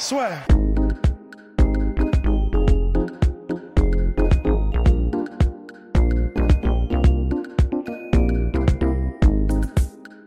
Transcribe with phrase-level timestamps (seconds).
[0.00, 0.30] Soit.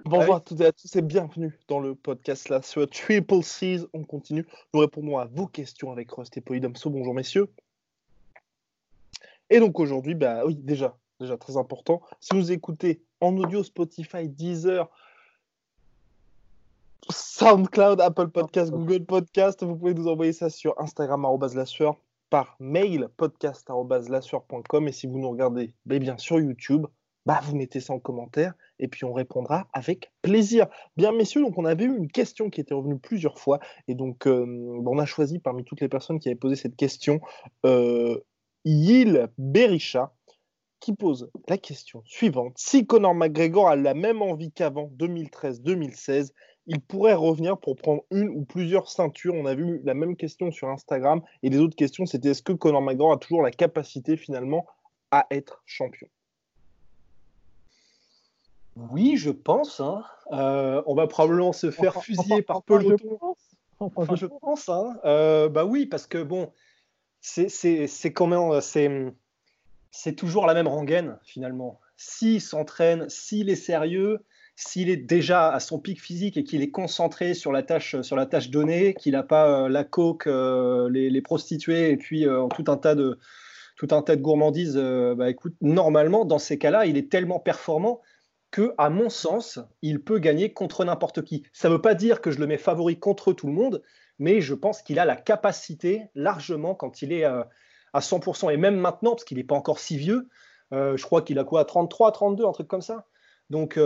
[0.03, 3.87] Bonjour à toutes et à tous et bienvenue dans le podcast là sur Triple C's.
[3.93, 4.45] On continue.
[4.73, 6.89] Nous répondons à vos questions avec Rust et Polydomso.
[6.89, 7.47] Bonjour messieurs.
[9.49, 12.01] Et donc aujourd'hui, bah oui, déjà, déjà très important.
[12.19, 14.89] Si vous écoutez en audio Spotify, Deezer,
[17.09, 21.97] SoundCloud, Apple Podcast, Google Podcast, vous pouvez nous envoyer ça sur Instagram la sueur,
[22.29, 26.85] par mail podcast@lasueur.com et si vous nous regardez bah, bien sur YouTube,
[27.25, 30.67] bah vous mettez ça en commentaire et puis on répondra avec plaisir.
[30.95, 34.27] Bien messieurs, donc on avait eu une question qui était revenue plusieurs fois et donc
[34.27, 34.45] euh,
[34.85, 37.19] on a choisi parmi toutes les personnes qui avaient posé cette question
[37.65, 38.17] euh,
[38.63, 40.13] Yil Berisha
[40.79, 42.53] qui pose la question suivante.
[42.57, 46.31] Si Conor McGregor a la même envie qu'avant 2013-2016,
[46.67, 49.33] il pourrait revenir pour prendre une ou plusieurs ceintures.
[49.33, 52.53] On a vu la même question sur Instagram et les autres questions, c'était est-ce que
[52.53, 54.65] Conor McGregor a toujours la capacité finalement
[55.11, 56.07] à être champion?
[58.77, 59.79] Oui, je pense.
[59.81, 60.03] hein.
[60.31, 63.17] Euh, on va probablement se faire Enfin, fusiller par enfin, je peloton.
[63.17, 63.37] pense.
[63.79, 64.69] Enfin, Enfin, je je pense.
[64.69, 64.97] Hein.
[65.05, 66.51] Euh, bah oui, parce que bon,
[67.19, 69.13] c'est c'est- c'est quand même, c'est
[69.91, 71.79] c'est toujours la même rengaine finalement.
[71.97, 74.23] S'il s'entraîne, s'il est sérieux,
[74.55, 78.15] s'il est déjà à son pic physique et qu'il est concentré sur la tâche, sur
[78.15, 82.47] la tâche donnée, qu'il n'a pas euh, la coke, euh, les, prostituées et puis euh,
[82.47, 83.17] tout un tas de
[83.77, 84.77] tout un tas de gourmandises.
[84.77, 88.01] bah écoute, normalement, dans ces cas-là, il est tellement performant
[88.51, 91.43] que, à mon sens, il peut gagner contre n'importe qui.
[91.51, 93.81] Ça ne veut pas dire que je le mets favori contre tout le monde,
[94.19, 97.47] mais je pense qu'il a la capacité largement quand il est à
[97.95, 100.27] 100%, et même maintenant, parce qu'il n'est pas encore si vieux,
[100.71, 103.07] je crois qu'il a quoi, 33, 32, un truc comme ça.
[103.49, 103.79] Donc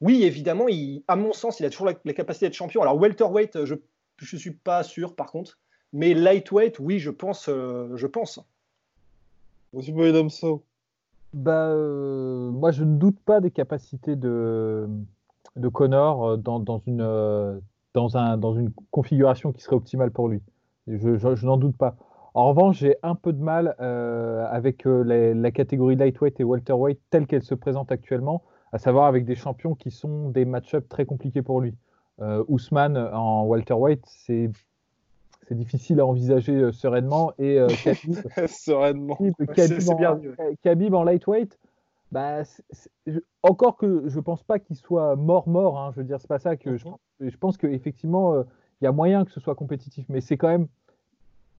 [0.00, 2.82] oui, évidemment, il, à mon sens, il a toujours la, la capacité d'être champion.
[2.82, 5.58] Alors welterweight, je ne suis pas sûr par contre,
[5.92, 7.48] mais lightweight, oui, je pense.
[7.48, 8.40] euh, je pense.
[9.72, 10.54] Monsieur.
[11.34, 14.88] Bah, euh, moi, je ne doute pas des capacités de,
[15.56, 17.58] de Connor euh, dans, dans une, euh,
[17.92, 20.40] dans, un, dans une configuration qui serait optimale pour lui.
[20.86, 21.96] Je, je- je n'en doute pas.
[22.32, 26.44] En revanche, j'ai un peu de mal euh, avec euh, les- la catégorie lightweight et
[26.44, 28.42] welterweight telle qu'elle se présente actuellement,
[28.72, 31.74] à savoir avec des champions qui sont des match-ups très compliqués pour lui.
[32.20, 34.50] Euh, Ousmane en welterweight, c'est
[35.48, 39.14] c'est difficile à envisager euh, sereinement et euh, Khabib, Sereinement.
[39.16, 41.58] Khabib, c'est- Khabib c'est en, bien vu, Khabib en lightweight,
[42.12, 46.04] bah, c'est- c'est- je- encore que je pense pas qu'il soit mort-mort, hein, je veux
[46.04, 47.30] dire, c'est pas ça que je, Mhm.
[47.30, 48.42] je pense qu'effectivement, euh,
[48.80, 50.66] il y a moyen que ce soit compétitif, mais c'est quand même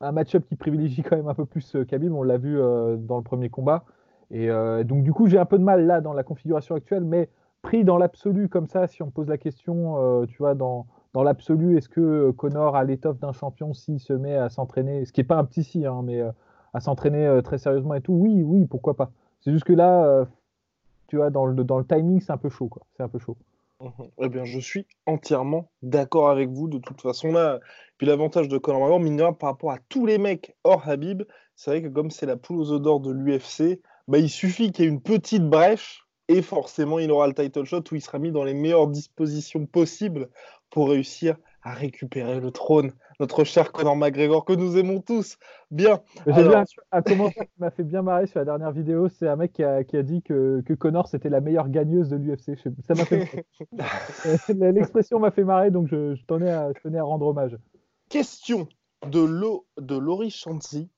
[0.01, 2.95] un match-up qui privilégie quand même un peu plus euh, Khabib, on l'a vu euh,
[2.95, 3.85] dans le premier combat.
[4.31, 7.03] Et euh, donc, du coup, j'ai un peu de mal là dans la configuration actuelle,
[7.03, 7.29] mais
[7.61, 11.23] pris dans l'absolu comme ça, si on pose la question, euh, tu vois, dans, dans
[11.23, 15.11] l'absolu, est-ce que euh, Connor a l'étoffe d'un champion s'il se met à s'entraîner, ce
[15.11, 16.21] qui n'est pas un petit si, hein, mais
[16.73, 19.11] à s'entraîner très sérieusement et tout, oui, oui, pourquoi pas.
[19.41, 20.25] C'est juste que là,
[21.07, 22.83] tu vois, dans le, dans le timing, c'est un peu chaud, quoi.
[22.95, 23.37] C'est un peu chaud.
[24.17, 26.67] Eh bien, je suis entièrement d'accord avec vous.
[26.67, 27.33] De toute façon,
[27.97, 30.87] puis l'avantage de Conor McGregor, mine de rien, par rapport à tous les mecs hors
[30.87, 31.23] Habib,
[31.55, 34.85] c'est vrai que comme c'est la poule aux d'or de l'UFC, bah, il suffit qu'il
[34.85, 38.19] y ait une petite brèche et forcément, il aura le title shot où il sera
[38.19, 40.29] mis dans les meilleures dispositions possibles
[40.69, 42.93] pour réussir à récupérer le trône.
[43.19, 45.37] Notre cher Conor McGregor que nous aimons tous.
[45.71, 45.99] Bien.
[46.25, 49.09] J'ai Alors- vu un, commentaire qui m'a fait bien marrer sur la dernière vidéo.
[49.09, 52.07] C'est un mec qui a, qui a dit que, que Connor c'était la meilleure gagneuse
[52.09, 52.55] de l'UFC.
[52.55, 53.45] Je sais- Ça m'a fait marrer.
[54.73, 57.57] L'expression m'a fait marrer, donc je, je tenais à, je tenais à rendre hommage.
[58.09, 58.67] Question
[59.07, 60.89] de, Lo- de Laurie Chanzy.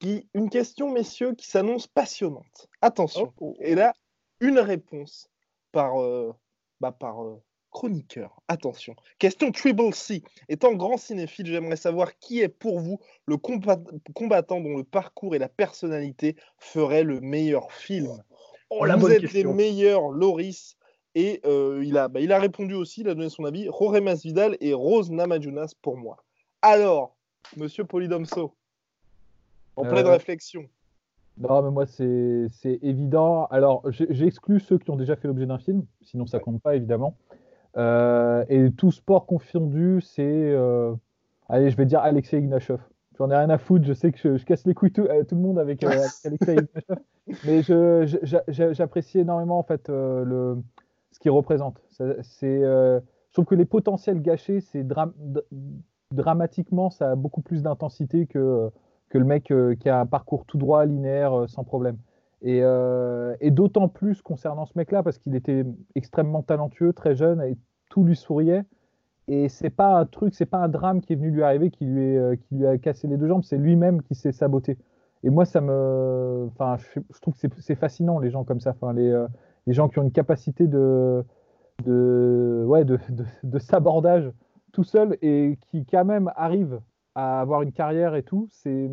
[0.00, 2.68] Qui, une question, messieurs, qui s'annonce passionnante.
[2.80, 3.32] Attention.
[3.60, 3.92] Et là,
[4.40, 5.28] une réponse
[5.72, 6.32] par, euh,
[6.80, 8.40] bah, par euh, chroniqueur.
[8.48, 8.96] Attention.
[9.18, 10.22] Question Triple C.
[10.48, 13.78] Étant grand cinéphile, j'aimerais savoir qui est pour vous le combat-
[14.14, 18.22] combattant dont le parcours et la personnalité feraient le meilleur film?
[18.70, 19.50] Oh la vous bonne êtes question.
[19.50, 20.76] les meilleurs, Loris.
[21.14, 23.66] Et euh, il, a, bah, il a répondu aussi, il a donné son avis.
[23.66, 26.24] Jorge Masvidal et Rose Namajunas pour moi.
[26.62, 27.16] Alors,
[27.56, 28.56] monsieur Polydomso,
[29.76, 30.62] en pleine Euh, réflexion.
[31.38, 32.48] Non, mais moi, c'est
[32.82, 33.46] évident.
[33.46, 37.16] Alors, exclu ceux qui ont déjà fait l'objet d'un film, sinon ça compte pas, évidemment.
[37.76, 40.54] et tout sport confondu, c'est.
[41.48, 42.80] allez, je vais dire Alexei Ignashov.
[43.16, 45.40] J'en ai rien à foutre, je sais que je, casse les couilles tout, tout, le
[45.40, 45.82] monde avec,
[46.24, 46.98] Alexei Ignashov.
[47.46, 47.62] Mais
[48.72, 50.58] j'apprécie énormément en fait le,
[51.12, 51.80] ce qu'il représente.
[51.90, 52.60] C'est,
[53.30, 54.86] je trouve que les potentiels gâchés, c'est
[56.12, 58.70] dramatiquement, ça a beaucoup plus d'intensité que,
[59.10, 61.98] que le mec qui a un parcours tout droit, linéaire, sans problème.
[62.46, 65.64] Euh, et, d'autant plus concernant ce mec-là, parce qu'il était
[65.94, 67.56] extrêmement talentueux, très jeune, et
[67.90, 68.64] tout lui souriait.
[69.28, 71.84] Et c'est pas un truc, c'est pas un drame qui est venu lui arriver, qui
[71.84, 74.78] lui, euh, qui lui a cassé les deux jambes, c'est lui-même qui s'est saboté.
[75.22, 78.92] Et moi, ça me, enfin, je, trouve que c'est fascinant les gens comme ça, enfin,
[78.94, 79.28] les, euh,
[79.66, 81.22] les gens qui ont une capacité de,
[81.84, 82.98] de, ouais, de,
[83.42, 84.30] de, sabordage
[84.72, 86.80] tout seul et qui quand même arrivent
[87.14, 88.48] à avoir une carrière et tout.
[88.50, 88.88] C'est,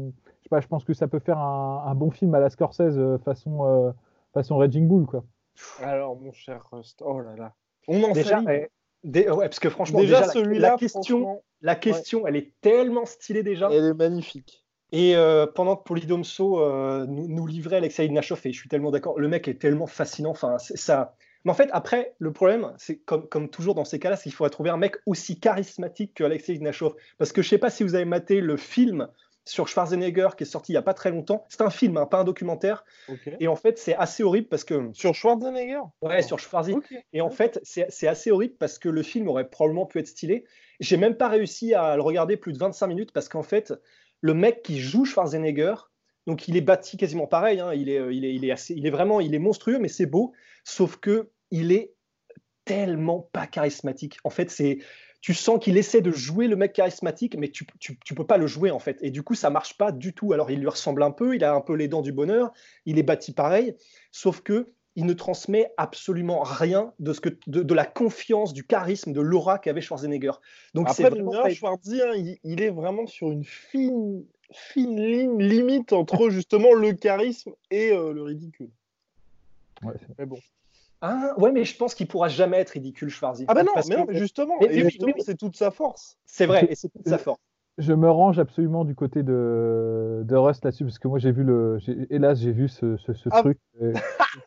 [0.52, 3.92] je pense que ça peut faire un, bon film à la Scorsese euh, façon, euh,
[4.34, 5.06] façon Raging Bull.
[5.06, 5.24] Quoi.
[5.82, 7.54] Alors, mon cher Rust, oh là là.
[7.88, 8.70] On en déjà, ouais,
[9.04, 13.70] parce que franchement, déjà, celui-là, la, question, la question elle est tellement stylée déjà.
[13.72, 14.66] Elle est magnifique.
[14.92, 16.60] Et euh, pendant que Polydomso
[17.08, 20.32] nous, nous, livrait Alexei Ignashov, et je suis tellement d'accord, le mec est tellement fascinant.
[20.32, 21.16] Enfin, ça.
[21.48, 24.34] Mais en fait, après, le problème, c'est comme, comme toujours dans ces cas-là, c'est qu'il
[24.34, 26.96] faudrait trouver un mec aussi charismatique que Alexei Ignashov.
[27.18, 29.08] Parce que je sais pas si vous avez maté le film
[29.46, 31.46] sur Schwarzenegger qui est sorti il n'y a pas très longtemps.
[31.48, 32.84] C'est un film, hein, pas un documentaire.
[33.40, 34.90] Et en fait, c'est assez horrible parce que.
[34.92, 35.80] Sur Schwarzenegger?
[36.02, 37.06] Ouais, sur Schwarzenegger.
[37.14, 40.44] Et en fait, c'est assez horrible parce que le film aurait probablement pu être stylé.
[40.82, 43.74] J'ai même pas réussi à le regarder plus de 25 minutes parce qu'en fait,
[44.20, 45.76] le mec qui joue Schwarzenegger,
[46.26, 47.62] donc il est bâti quasiment pareil.
[47.62, 49.88] Hein, il, est, il, est, il, est assez, il est vraiment il est monstrueux, mais
[49.88, 50.34] c'est beau.
[50.66, 51.94] Sauf que il est
[52.66, 54.18] tellement pas charismatique.
[54.24, 54.80] En fait, c'est
[55.22, 58.48] tu sens qu'il essaie de jouer le mec charismatique, mais tu, tu, peux pas le
[58.48, 58.98] jouer en fait.
[59.02, 60.32] Et du coup, ça marche pas du tout.
[60.34, 62.54] Alors, il lui ressemble un peu, il a un peu les dents du bonheur,
[62.86, 63.76] il est bâti pareil,
[64.12, 69.14] sauf que il ne transmet absolument rien de, ce que, de, la confiance, du charisme,
[69.14, 70.32] de l'aura qu'avait Schwarzenegger.
[70.74, 76.74] Donc Après, vraiment Schwarzenegger, il, est vraiment sur une fine, fine ligne limite entre justement
[76.74, 78.72] le charisme et euh, le ridicule.
[79.84, 80.40] Ouais, mais bon.
[81.02, 83.46] Ah, ouais, mais je pense qu'il pourra jamais être ridicule, Schwarzy.
[83.48, 84.56] Ah, bah non, mais, justement,
[85.20, 86.18] c'est toute sa force.
[86.26, 87.40] C'est vrai, et c'est toute sa force.
[87.78, 91.44] Je me range absolument du côté de, de Rust là-dessus, parce que moi j'ai vu
[91.44, 91.78] le.
[92.10, 93.42] Hélas, j'ai vu ce, ce, ce ah.
[93.42, 93.94] truc euh,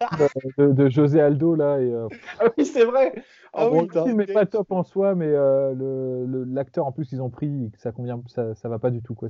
[0.58, 1.80] de, José Aldo là.
[1.80, 2.08] Et, euh,
[2.40, 3.22] ah oui, c'est vrai!
[3.52, 7.22] Ah, oui, le film n'est pas top en soi, mais euh, l'acteur en plus qu'ils
[7.22, 9.14] ont pris, ça convient, ça, ça va pas du tout.
[9.14, 9.28] Quoi.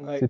[0.00, 0.20] Ouais,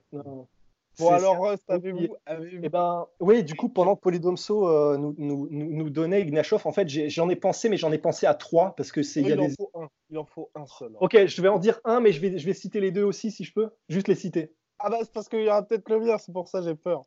[0.98, 2.16] Bon, alors, Rust, avez-vous.
[2.28, 6.72] Eh ben, oui, du coup, pendant que Polydomso euh, nous, nous, nous, donnait Ignashov, en
[6.72, 9.22] fait, j'en ai, pensé, mais j'en ai pensé à trois parce que c'est.
[9.22, 9.88] il, en faut un.
[10.10, 10.92] il en faut un seul.
[11.00, 13.31] Ok, je vais en dire un, mais je vais, je vais citer les deux aussi
[13.31, 13.70] si je peux.
[13.88, 14.52] Juste les citer.
[14.78, 17.04] Ah, bah, c'est parce qu'il y aura peut-être le mien, c'est pour ça j'ai peur.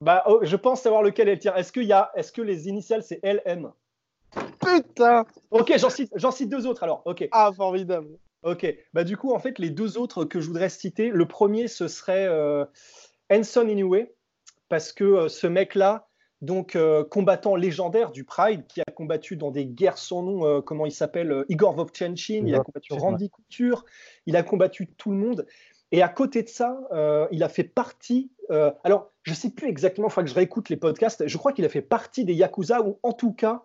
[0.00, 1.54] Bah, oh, je pense savoir lequel est le tien.
[1.54, 2.10] Est-ce, a...
[2.14, 3.70] Est-ce que les initiales, c'est LM
[4.60, 7.02] Putain Ok, j'en cite, cite deux autres alors.
[7.04, 7.28] Ok.
[7.32, 8.18] Ah, formidable.
[8.42, 11.68] Ok, bah du coup, en fait, les deux autres que je voudrais citer, le premier,
[11.68, 12.64] ce serait euh,
[13.30, 14.06] Hanson Inoue,
[14.70, 16.08] parce que euh, ce mec-là,
[16.40, 20.86] donc euh, combattant légendaire du Pride, qui a combattu dans des guerres sans nom, comment
[20.86, 23.84] il s'appelle, Igor Vovchanchin, il a combattu Randy Couture,
[24.24, 25.46] il a combattu tout le monde.
[25.92, 26.80] Et à côté de ça,
[27.30, 28.30] il a fait partie.
[28.84, 31.26] alors, je ne sais plus exactement, il faudra que je réécoute les podcasts.
[31.26, 33.64] Je crois qu'il a fait partie des Yakuza, ou en tout cas,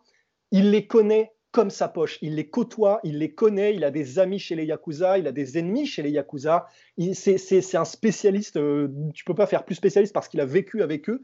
[0.51, 2.19] il les connaît comme sa poche.
[2.21, 5.31] Il les côtoie, il les connaît, il a des amis chez les Yakuza, il a
[5.31, 6.67] des ennemis chez les Yakuza.
[7.13, 11.09] C'est un spécialiste, euh, tu peux pas faire plus spécialiste parce qu'il a vécu avec
[11.09, 11.21] eux.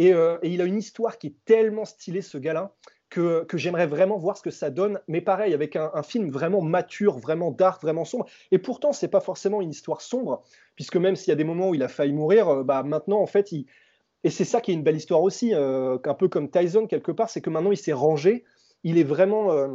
[0.00, 2.74] Euh, et, il a une histoire qui est tellement stylée, ce gars-là,
[3.10, 4.98] que, j'aimerais vraiment voir ce que ça donne.
[5.06, 8.26] Mais pareil, avec un, film vraiment mature, vraiment dark, vraiment sombre.
[8.50, 10.42] Et pourtant, c'est pas forcément une histoire sombre,
[10.74, 13.20] puisque même s'il y a des moments où il a failli mourir, euh, bah, maintenant,
[13.20, 13.66] en fait, il...
[14.24, 17.30] Et c'est ça qui est une belle histoire aussi, un peu comme Tyson quelque part,
[17.30, 18.44] c'est que maintenant il s'est rangé,
[18.84, 19.52] il est vraiment.
[19.52, 19.68] Euh,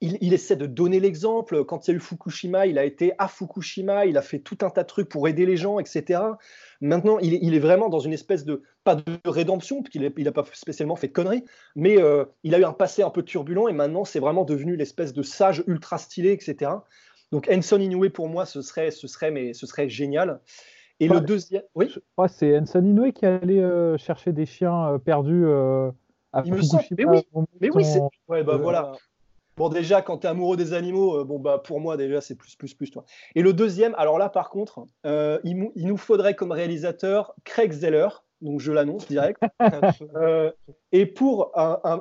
[0.00, 1.64] il, essaie de donner l'exemple.
[1.64, 4.58] Quand il y a eu Fukushima, il a été à Fukushima, il a fait tout
[4.62, 6.20] un tas de trucs pour aider les gens, etc.
[6.80, 10.44] Maintenant, il est, vraiment dans une espèce de, pas de rédemption, parce qu'il n'a pas
[10.52, 11.44] spécialement fait de conneries,
[11.76, 14.76] mais euh, il a eu un passé un peu turbulent et maintenant, c'est vraiment devenu
[14.76, 16.70] l'espèce de sage ultra stylé, etc.
[17.30, 20.40] Donc, Enson Inoue, pour moi, ce serait, ce serait, mais ce serait génial.
[21.00, 21.62] Et le deuxième.
[21.74, 21.92] Oui?
[22.28, 25.44] C'est Enson Inoue qui allait euh, chercher des chiens perdus
[26.44, 26.84] il me semble.
[26.96, 27.20] Mais oui,
[27.60, 28.00] mais oui c'est.
[28.28, 28.92] Ouais, bah voilà.
[29.56, 32.34] Bon, déjà, quand tu es amoureux des animaux, euh, bon, bah, pour moi, déjà, c'est
[32.34, 33.04] plus, plus, plus, toi.
[33.36, 37.70] Et le deuxième, alors là, par contre, euh, il, il, nous faudrait comme réalisateur Craig
[37.70, 38.08] Zeller,
[38.40, 39.40] donc je l'annonce direct,
[40.16, 40.50] euh,
[40.90, 41.52] et pour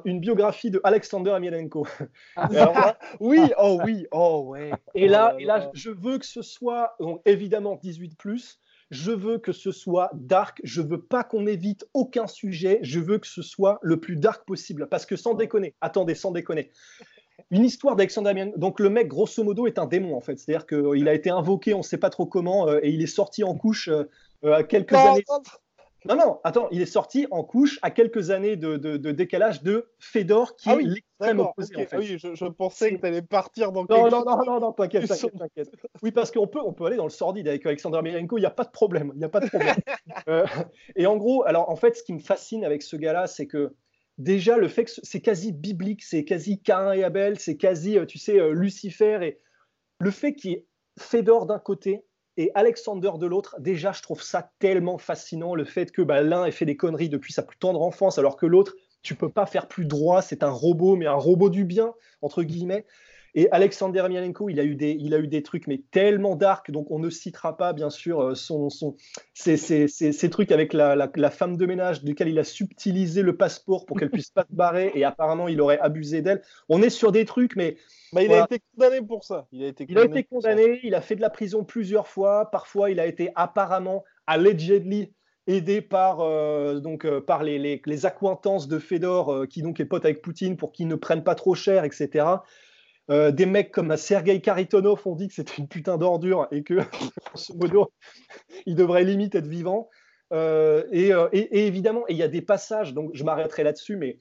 [0.06, 1.86] une biographie de Alexander Emelianenko.
[3.20, 4.72] oui, oh oui, oh ouais.
[4.96, 8.60] Et là, oh et là, je veux que ce soit, donc, évidemment, 18 plus,
[8.94, 13.18] je veux que ce soit dark, je veux pas qu'on évite aucun sujet, je veux
[13.18, 14.88] que ce soit le plus dark possible.
[14.90, 16.72] Parce que sans déconner, attendez, sans déconner,
[17.52, 20.38] une histoire d'Alexander Donc le mec, grosso modo, est un démon en fait.
[20.40, 23.08] C'est-à-dire qu'il a été invoqué, on ne sait pas trop comment, euh, et il est
[23.08, 25.24] sorti en couche euh, à quelques années.
[25.28, 25.42] Non,
[26.06, 28.78] non, attends, il est sorti en couche à quelques années de,
[29.12, 31.76] décalage de Fedor, qui ah est l'extrême opposé.
[31.76, 31.98] En fait.
[31.98, 35.72] Oui, je, pensais que tu allais partir dans non, non, non, non, non, t'inquiète, t'inquiète,
[36.02, 38.48] Oui, parce qu'on peut, on peut aller dans le sordide avec Alexander Milenko, il n'y
[38.48, 39.12] a pas de problème.
[39.14, 39.76] Il n'y a pas de problème.
[40.96, 43.74] et en gros, alors en fait, ce qui me fascine avec ce gars-là, c'est que
[44.18, 48.06] déjà le fait que c'est quasi biblique, c'est quasi Cain et Abel, c'est quasi, euh,
[48.06, 49.40] tu sais, euh, Lucifer, et
[50.00, 50.66] le fait qu'il y ait
[51.00, 52.06] Fedor d'un côté
[52.38, 56.46] et Alexander de l'autre, déjà je trouve ça tellement fascinant, le fait que bah, l'un
[56.46, 59.46] ait fait des conneries depuis sa plus tendre enfance, alors que l'autre, tu peux pas
[59.46, 62.86] faire plus droit, c'est un robot, mais un robot du bien, entre guillemets.
[63.36, 66.70] Et Alexander Emelianenko, il a eu des, il a eu des trucs mais tellement dark,
[66.70, 68.96] donc on ne citera pas bien sûr euh, son, son,
[69.34, 73.98] ces, trucs avec la, la, femme de ménage duquel il a subtilisé le passeport pour
[73.98, 76.44] qu'elle puisse pas se barrer et apparemment il aurait abusé d'elle.
[76.70, 77.78] On est sur des trucs, mais
[78.12, 79.48] bah, il a été condamné pour ça.
[79.52, 82.08] Il a été condamné, il a, été condamné il a fait de la prison plusieurs
[82.08, 82.52] fois.
[82.52, 85.12] Parfois, il a été apparemment, allegedly,
[85.48, 89.86] aidé par, euh, donc, euh, par les, les, les, accointances de Fedor, qui donc est
[89.86, 92.26] pote avec Poutine pour qu'il ne prenne pas trop cher, etc.
[93.10, 96.76] Euh, des mecs comme Sergei Karitonov ont dit que c'était une putain d'ordure et que,
[97.56, 97.92] modo,
[98.66, 99.90] il devrait limite être vivant.
[100.32, 104.18] Euh, euh, et, évidemment, il y a des passages, donc je m'arrêterai là-dessus, mais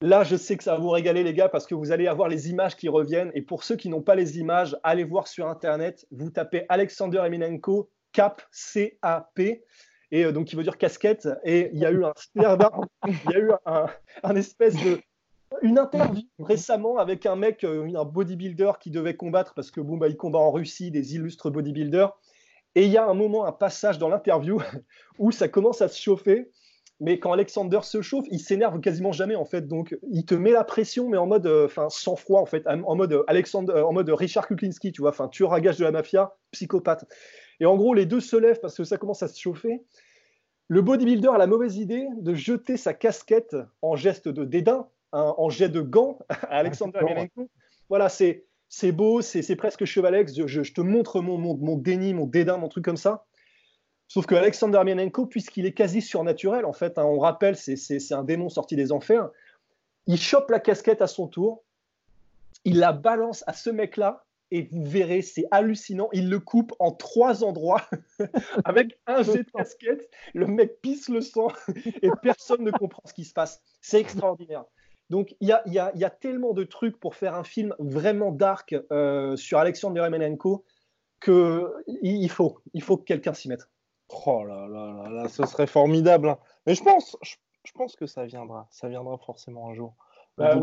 [0.00, 2.28] là, je sais que ça va vous régaler, les gars, parce que vous allez avoir
[2.28, 3.30] les images qui reviennent.
[3.34, 7.18] Et pour ceux qui n'ont pas les images, allez voir sur Internet, vous tapez Alexander
[7.24, 9.64] Eminenko, cap, C-A-P.
[10.10, 11.28] Et donc, qui veut dire casquette.
[11.44, 12.46] Et il y a eu un, il y
[13.34, 13.50] a eu
[14.22, 14.98] un espèce de,
[15.62, 19.96] une interview récemment avec un mec, euh, un bodybuilder qui devait combattre parce que bon,
[19.96, 22.12] bah, combat en Russie, des illustres bodybuilders.
[22.74, 24.60] Et il y a un moment, un passage dans l'interview
[25.18, 26.50] où ça commence à se chauffer.
[27.00, 29.68] Mais quand Alexander se chauffe, il s'énerve quasiment jamais en fait.
[29.68, 32.66] Donc il te met la pression, mais en mode, euh, enfin sans froid en fait,
[32.66, 35.84] en mode euh, Alexander, en mode Richard Kuklinski, tu vois, enfin tueur à gage de
[35.84, 37.04] la mafia, psychopathe.
[37.60, 39.84] Et en gros, les deux se lèvent parce que ça commence à se chauffer.
[40.66, 45.48] Le bodybuilder a la mauvaise idée de jeter sa casquette en geste de dédain en
[45.50, 47.00] jet de gants à Alexander
[47.88, 50.34] Voilà, c'est c'est beau, c'est presque chevalex.
[50.34, 53.24] Je, je, te montre mon, mon, déni, mon dédain, mon truc comme ça.
[54.08, 58.24] Sauf que Alexander Mianenko, puisqu'il est quasi surnaturel, en fait, hein, on rappelle, c'est un
[58.24, 59.28] démon sorti des enfers,
[60.06, 61.64] il chope la casquette à son tour,
[62.64, 66.08] il la balance à ce mec-là, et vous verrez, c'est hallucinant.
[66.14, 67.82] Il le coupe en trois endroits
[68.64, 70.08] avec un jet de casquette.
[70.32, 71.48] Le mec pisse le sang
[72.02, 73.62] et personne ne comprend ce qui se passe.
[73.82, 74.64] C'est extraordinaire.
[75.10, 79.58] Donc il y a, tellement de trucs pour faire un film vraiment dark euh, sur
[79.58, 80.64] Alexandre Remenenko
[81.20, 83.68] que il faut, il faut que quelqu'un s'y mette.
[84.26, 86.28] Oh là là là ce serait formidable.
[86.30, 86.38] Hein.
[86.66, 89.94] Mais je pense, je, pense que ça viendra, ça viendra forcément un jour.
[90.36, 90.54] Bah,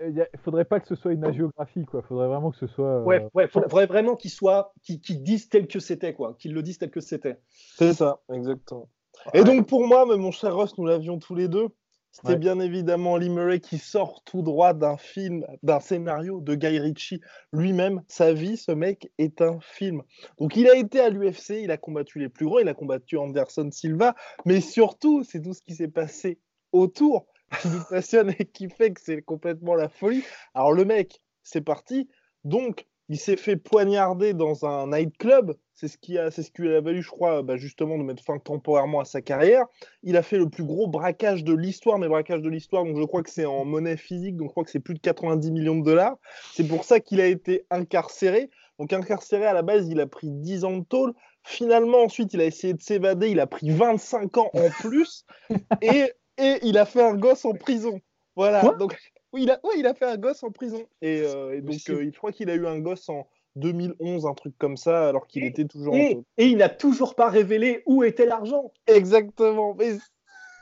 [0.00, 2.02] il ne faudrait pas que ce soit une agiographie, quoi.
[2.02, 3.02] Faudrait vraiment que ce soit.
[3.02, 6.34] Ouais, euh, ouais, faudrait, vraiment qu'ils soit, qu'ils disent tel que c'était, quoi.
[6.38, 7.40] Qu'ils le disent tel que c'était.
[7.48, 8.88] C'est ça, exactement.
[9.32, 11.68] Et donc pour moi, mon cher Ross, nous l'avions tous les deux.
[12.16, 16.78] C'était bien évidemment Lee Murray qui sort tout droit d'un film, d'un scénario de Guy
[16.78, 17.20] Ritchie
[17.52, 18.02] lui-même.
[18.08, 20.02] Sa vie, ce mec est un film.
[20.38, 23.18] Donc il a été à l'UFC, il a combattu les plus gros, il a combattu
[23.18, 24.14] Anderson Silva,
[24.46, 26.38] mais surtout, c'est tout ce qui s'est passé
[26.72, 27.26] autour
[27.60, 30.24] qui nous passionne et qui fait que c'est complètement la folie.
[30.54, 32.08] Alors le mec, c'est parti.
[32.44, 35.52] Donc il s'est fait poignarder dans un nightclub.
[35.76, 38.02] C'est ce qui a, c'est ce qui lui a valu, je crois, bah, justement de
[38.02, 39.66] mettre fin temporairement à sa carrière.
[40.02, 43.04] Il a fait le plus gros braquage de l'histoire, mais braquage de l'histoire, donc je
[43.04, 45.78] crois que c'est en monnaie physique, donc je crois que c'est plus de 90 millions
[45.78, 46.16] de dollars.
[46.54, 48.50] C'est pour ça qu'il a été incarcéré.
[48.78, 51.12] Donc incarcéré à la base, il a pris 10 ans de tôle.
[51.44, 53.28] Finalement, ensuite, il a essayé de s'évader.
[53.28, 55.26] Il a pris 25 ans en plus.
[55.82, 58.00] et, et il a fait un gosse en prison.
[58.34, 58.62] Voilà.
[58.78, 58.96] donc
[59.36, 60.82] il a, il a fait un gosse en prison.
[61.02, 64.54] Et, euh, donc, euh, il croit qu'il a eu un gosse en 2011, un truc
[64.58, 68.26] comme ça, alors qu'il était toujours et, Et il n'a toujours pas révélé où était
[68.26, 68.72] l'argent.
[68.86, 69.74] Exactement.
[69.74, 69.96] Mais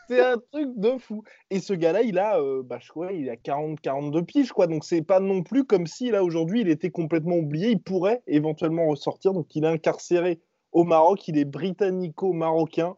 [0.09, 1.23] c'est un truc de fou.
[1.51, 4.67] Et ce gars-là, il a, euh, bah, je crois, il a 40, 42 piges, quoi.
[4.67, 7.71] Donc, c'est pas non plus comme si, là, aujourd'hui, il était complètement oublié.
[7.71, 9.33] Il pourrait éventuellement ressortir.
[9.33, 10.41] Donc, il est incarcéré
[10.73, 11.27] au Maroc.
[11.29, 12.97] Il est britannico-marocain.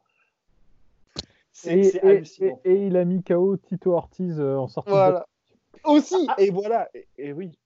[1.66, 2.22] Et, et,
[2.66, 5.24] et, il a mis KO Tito Ortiz en sortie voilà
[5.86, 6.26] aussi.
[6.28, 6.34] Ah.
[6.38, 6.88] Et voilà.
[7.18, 7.58] Et, oui.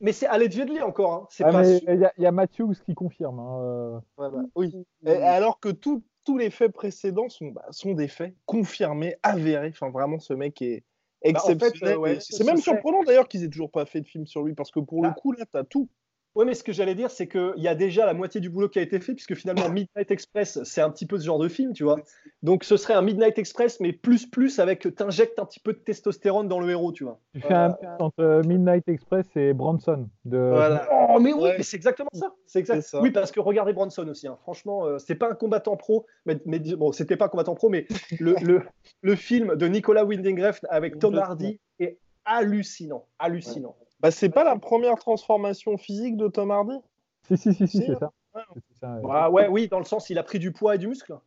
[0.00, 1.12] Mais c'est allegedly encore.
[1.12, 1.28] Hein.
[1.42, 3.38] Ah, il y, a Matthews qui confirme.
[3.40, 4.42] Hein, euh.
[4.54, 4.72] Oui.
[5.04, 6.02] alors que tous
[6.36, 9.70] les faits précédents sont, bah, sont des faits confirmés, avérés.
[9.70, 10.84] Enfin, vraiment, ce mec est
[11.24, 11.98] bah, exceptionnel.
[11.98, 14.70] Euh, c'est même surprenant d'ailleurs qu'ils aient toujours pas fait de film sur lui parce
[14.70, 15.88] que pour le coup, là, tu as tout.
[16.36, 18.68] Oui, mais ce que j'allais dire, c'est qu'il y a déjà la moitié du boulot
[18.68, 21.48] qui a été fait, puisque finalement, Midnight Express, c'est un petit peu ce genre de
[21.48, 21.96] film, tu vois.
[22.42, 25.78] Donc, ce serait un Midnight Express, mais plus, plus, avec t'injectes un petit peu de
[25.78, 27.18] testostérone dans le héros, tu vois.
[27.34, 30.08] Tu fais un mix entre euh, Midnight Express et Bronson.
[30.26, 30.36] De...
[30.36, 30.86] Voilà.
[31.08, 31.54] Oh, mais oui, Ouais.
[31.56, 32.34] mais c'est exactement ça.
[32.46, 32.82] C'est exact.
[32.82, 33.00] Ça.
[33.00, 34.28] Oui, parce que regardez Bronson aussi.
[34.28, 34.36] hein.
[34.42, 37.70] Franchement, euh, c'est pas un combattant pro, mais, mais bon, c'était pas un combattant pro,
[37.70, 37.86] mais
[38.20, 38.60] le, le,
[39.00, 43.74] le film de Nicolas Winding Refn avec Tom Hardy est hallucinant, hallucinant.
[44.06, 46.78] Bah, c'est pas la première transformation physique de Tom Hardy
[47.26, 48.12] Si, si, si, si, Si, c'est ça.
[48.36, 48.42] ouais.
[48.80, 49.10] Ça, ouais.
[49.12, 51.18] Ah ouais, oui, dans le sens, il a pris du poids et du muscle.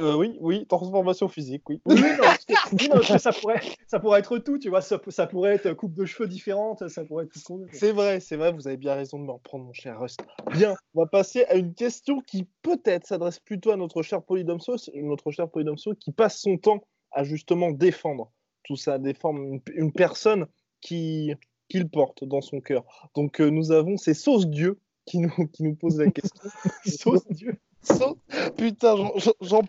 [0.00, 1.80] Euh, Oui, oui, transformation physique, oui.
[1.86, 4.80] Non, parce que, oui, non, parce que ça, pourrait, ça pourrait être tout, tu vois.
[4.80, 7.66] Ça, ça pourrait être coupe de cheveux différente, ça pourrait être tout ce qu'on veut.
[7.66, 7.78] quoi.
[7.78, 10.18] C'est vrai, c'est vrai, vous avez bien raison de me reprendre, mon cher Rust.
[10.50, 14.74] Bien, on va passer à une question qui peut-être s'adresse plutôt à notre cher Polydomso,
[14.96, 18.32] notre cher Polydomso qui passe son temps à justement défendre
[18.64, 20.46] tout ça, défendre une, une personne
[20.80, 21.32] qui
[21.68, 22.84] qu'il porte dans son cœur.
[23.14, 26.50] Donc euh, nous avons ces sauces Dieu qui nous, qui nous pose la question.
[26.84, 27.56] Sauce Dieu.
[27.82, 28.16] Sauce-
[28.56, 28.96] Putain,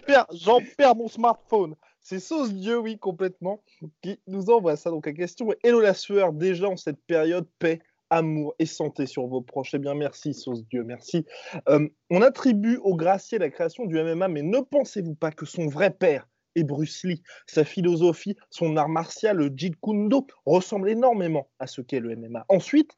[0.05, 1.75] perds, j'en perds mon smartphone.
[2.01, 3.61] C'est Sauce Dieu, oui, complètement,
[4.01, 4.89] qui nous envoie ça.
[4.89, 9.05] Donc la question est Hello la sueur, déjà en cette période, paix, amour et santé
[9.05, 9.73] sur vos proches.
[9.73, 11.25] Eh bien, merci, Sauce Dieu, merci.
[11.67, 15.67] Euh, on attribue au gracier la création du MMA, mais ne pensez-vous pas que son
[15.67, 16.27] vrai père
[16.57, 21.67] est Bruce Lee Sa philosophie, son art martial, le Jeet Kune Do, ressemble énormément à
[21.67, 22.45] ce qu'est le MMA.
[22.49, 22.97] Ensuite,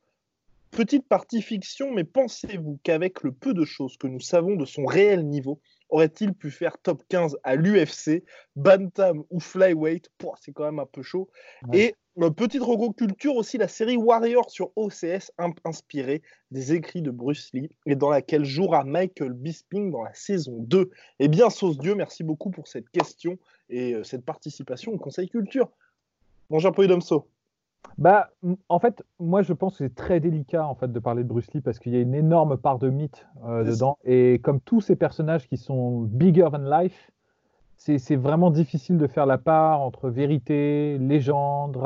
[0.72, 4.86] Petite partie fiction, mais pensez-vous qu'avec le peu de choses que nous savons de son
[4.86, 8.24] réel niveau, aurait-il pu faire top 15 à l'UFC,
[8.56, 10.12] Bantam ou Flyweight?
[10.40, 11.28] C'est quand même un peu chaud.
[11.68, 11.80] Ouais.
[11.80, 11.96] Et
[12.28, 16.22] petite rego culture aussi, la série Warrior sur OCS, in- inspirée
[16.52, 20.90] des écrits de Bruce Lee, et dans laquelle jouera Michael Bisping dans la saison 2.
[21.20, 23.38] Eh bien, Sauce Dieu, merci beaucoup pour cette question
[23.70, 25.70] et euh, cette participation au Conseil Culture.
[26.50, 27.28] Bonjour, Polydomso.
[27.98, 28.30] Bah,
[28.68, 31.48] en fait, moi, je pense que c'est très délicat en fait de parler de Bruce
[31.54, 33.72] Lee parce qu'il y a une énorme part de mythe euh, ça.
[33.72, 33.98] dedans.
[34.04, 37.10] Et comme tous ces personnages qui sont bigger than life,
[37.80, 41.82] c'est vraiment difficile de faire la part entre vérité, légende.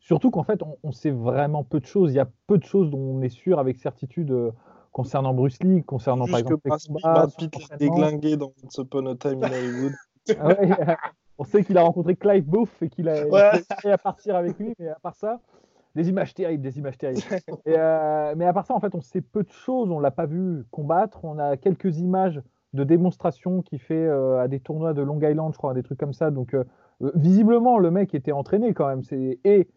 [0.00, 2.12] Surtout qu'en fait, on, on sait vraiment peu de choses.
[2.12, 4.52] Il y a peu de choses dont on est sûr avec certitude euh,
[4.92, 8.52] concernant Bruce Lee, concernant par Juste que exemple Pitt, combats, Brad Pitt l'a déglingué dans
[8.62, 9.94] Once Upon a Time in Hollywood.
[10.38, 10.76] Ah ouais,
[11.38, 13.50] on sait qu'il a rencontré Clive Booth et qu'il a Ouais.
[13.52, 15.40] essayé à partir avec lui, mais à part ça,
[15.94, 17.22] des images terribles, des images terribles.
[17.66, 19.90] Et, euh, mais à part ça, en fait, on sait peu de choses.
[19.90, 21.24] On l'a pas vu combattre.
[21.24, 22.42] On a quelques images
[22.74, 25.98] de démonstration qu'il fait euh, à des tournois de Long Island, je crois, des trucs
[25.98, 26.30] comme ça.
[26.30, 26.64] Donc, euh,
[27.02, 29.02] euh, visiblement, le mec était entraîné quand même.
[29.44, 29.68] Et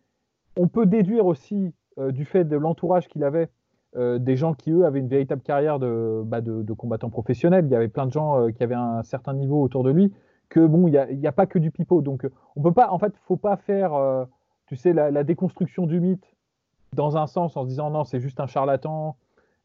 [0.57, 1.73] on peut déduire aussi
[2.09, 3.49] du fait de l'entourage qu'il avait.
[3.95, 7.65] des gens qui, eux, avaient une véritable carrière de, bah, de, combattants professionnels.
[7.65, 10.13] Il y avait plein de gens qui avaient un certain niveau autour de lui
[10.49, 12.01] que bon, il n'y a, pas que du pipeau.
[12.01, 13.93] Donc, on peut pas, en fait, faut pas faire,
[14.67, 16.35] tu sais, la, la déconstruction du mythe
[16.93, 19.17] dans un sens en se disant non, c'est juste un charlatan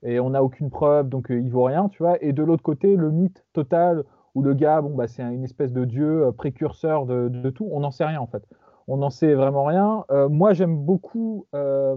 [0.03, 2.23] et on n'a aucune preuve, donc euh, il vaut rien, tu vois.
[2.23, 5.73] Et de l'autre côté, le mythe total où le gars, bon, bah, c'est une espèce
[5.73, 8.43] de dieu euh, précurseur de, de tout, on n'en sait rien en fait.
[8.89, 10.05] On n'en sait vraiment rien.
[10.11, 11.97] Euh, moi, j'aime beaucoup euh,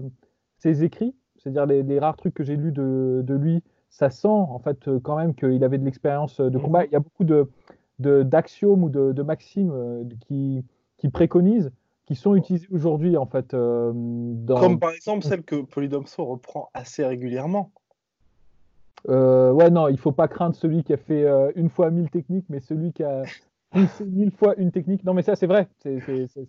[0.58, 3.62] ses écrits, c'est-à-dire les, les rares trucs que j'ai lus de, de lui.
[3.90, 6.84] Ça sent en fait quand même qu'il avait de l'expérience de combat.
[6.84, 7.48] Il y a beaucoup de
[7.98, 9.72] d'axiomes ou de, de maximes
[10.20, 10.62] qui,
[10.98, 11.72] qui préconisent,
[12.04, 13.54] qui sont utilisés aujourd'hui en fait.
[13.54, 17.70] euh, dans, Comme par exemple celle que Polydomso reprend assez régulièrement.
[19.08, 22.10] Euh, ouais, non, il faut pas craindre celui qui a fait euh, une fois mille
[22.10, 23.22] techniques, mais celui qui a
[24.06, 25.04] mille fois une technique.
[25.04, 25.68] Non, mais ça, c'est vrai.
[25.78, 25.94] C'est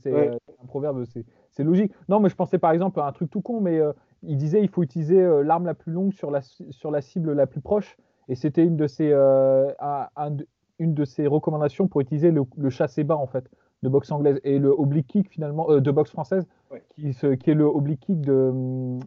[0.06, 0.30] Ouais.
[0.30, 1.04] euh, un proverbe,
[1.52, 1.92] c'est logique.
[2.10, 3.92] Non, mais je pensais par exemple à un truc tout con, mais euh,
[4.24, 7.46] il disait il faut utiliser l'arme la plus longue sur la, sur la cible la
[7.48, 7.98] plus proche.
[8.30, 10.38] Et c'était une de ses, un-
[10.80, 13.50] une de ses recommandations pour utiliser le, le chassé bas, en fait,
[13.84, 14.40] de boxe anglaise.
[14.44, 16.84] Et le oblique kick, finalement, de boxe française, Ouais.
[16.90, 18.52] qui, se- qui est le oblique kick de,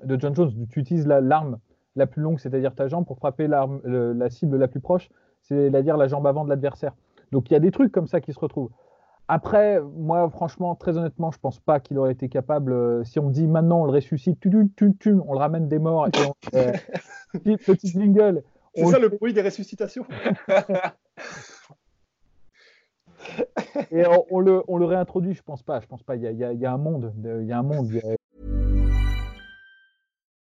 [0.05, 0.51] de John Jones.
[0.71, 1.59] Tu utilises la- l'arme la
[2.07, 5.09] plus longue, c'est-à-dire ta jambe, pour frapper l'arme- le- la cible la plus proche,
[5.42, 6.92] c'est-à-dire la jambe avant de l'adversaire.
[7.33, 8.70] Donc il y a des trucs comme ça qui se retrouvent.
[9.29, 12.72] Après, moi, franchement, très honnêtement, je pense pas qu'il aurait été capable.
[12.72, 15.38] euh, si on me dit maintenant on le ressuscite, tu, tu, tu, tu, on le
[15.38, 16.72] ramène des morts et on, euh,
[17.33, 18.42] petit, petit jingle.
[18.74, 20.05] C'est on ça le bruit des ressuscitations.
[23.92, 25.81] Et on, on le, on le réintroduit, je pense pas.
[25.81, 26.16] Je pense pas.
[26.16, 27.12] Il y a, il y a- il y a un monde.
[27.22, 27.87] Il y a un monde.
[27.88, 28.16] il y a-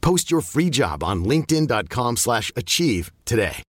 [0.00, 3.62] Post your free job on linkedin.com/achieve slash achieve today.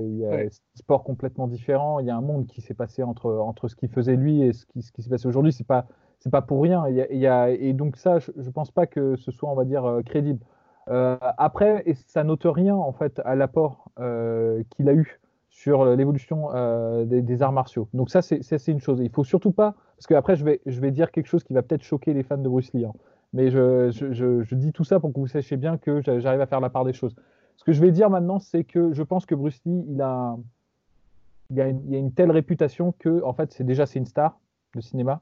[0.00, 2.00] il y a un sport complètement différent.
[2.00, 4.52] Il y a un monde qui s'est passé entre, entre ce qu'il faisait lui et
[4.52, 5.52] ce qui, ce qui s'est passé aujourd'hui.
[5.52, 5.86] C'est pas
[6.30, 6.84] pas pour rien.
[6.86, 10.40] Et donc ça, je, ne pense pas que ce soit, on va dire, crédible.
[10.86, 13.90] après, et ça note rien en fait à l'apport
[14.70, 16.48] qu'il a eu sur l'évolution
[17.04, 17.88] des, arts martiaux.
[17.94, 19.00] Donc ça, c'est une chose.
[19.00, 21.62] Il faut surtout pas, parce qu'après, je vais, je vais dire quelque chose qui va
[21.62, 22.84] peut-être choquer les fans de Bruce Lee.
[22.84, 22.92] Hein.
[23.34, 26.60] Mais je, je, dis tout ça pour que vous sachiez bien que j'arrive à faire
[26.60, 27.14] la part des choses.
[27.56, 30.36] Ce que je vais dire maintenant, c'est que je pense que Bruce Lee, il a,
[31.50, 34.38] il a, une, a une telle réputation que, en fait, c'est déjà c'est une star
[34.76, 35.20] de cinéma.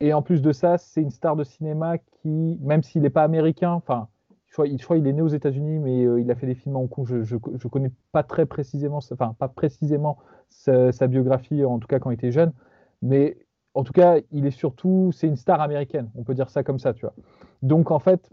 [0.00, 3.22] Et en plus de ça, c'est une star de cinéma qui, même s'il n'est pas
[3.22, 4.08] américain, enfin,
[4.48, 6.76] je crois, je il est né aux États-Unis, mais euh, il a fait des films
[6.76, 7.06] en Hong Kong.
[7.06, 11.98] Je ne connais pas très précisément, enfin, pas précisément sa, sa, biographie, en tout cas
[11.98, 12.52] quand il était jeune.
[13.02, 13.36] Mais
[13.74, 16.78] en tout cas, il est surtout, c'est une star américaine, on peut dire ça comme
[16.78, 17.14] ça, tu vois.
[17.62, 18.30] Donc en fait,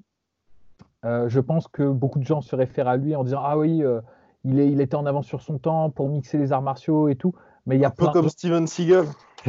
[1.04, 3.84] euh, je pense que beaucoup de gens se réfèrent à lui en disant ah oui,
[3.84, 4.02] euh,
[4.44, 7.16] il, est, il était en avance sur son temps pour mixer les arts martiaux et
[7.16, 7.34] tout.
[7.66, 9.06] Mais il y a un peu comme Steven Seagal.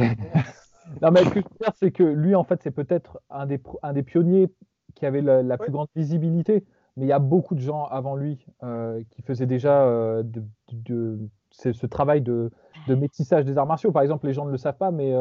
[1.01, 3.45] non mais ce que je veux dire, c'est que lui en fait, c'est peut-être un
[3.45, 4.51] des, un des pionniers
[4.95, 6.65] qui avait la, plus grande visibilité.
[6.97, 11.85] Mais il y a beaucoup de gens avant lui euh, qui faisaient déjà de, ce,
[11.87, 12.51] travail de,
[12.87, 13.91] de, métissage des arts martiaux.
[13.91, 15.15] Par exemple, les gens ne le savent pas, mais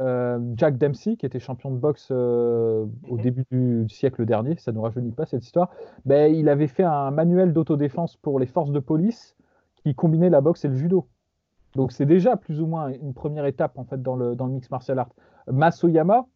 [0.00, 3.22] euh, Jack Dempsey, qui était champion de boxe euh, au mhm.
[3.22, 5.70] début du, siècle dernier, ça ne rajeunit pas cette histoire,
[6.04, 9.36] ben, il avait fait un manuel d'autodéfense pour les forces de police
[9.76, 11.06] qui combinait la boxe et le judo.
[11.76, 14.52] Donc c'est déjà plus ou moins une première étape en fait dans le, dans le
[14.52, 15.10] mix martial art.
[15.46, 16.26] Masoyama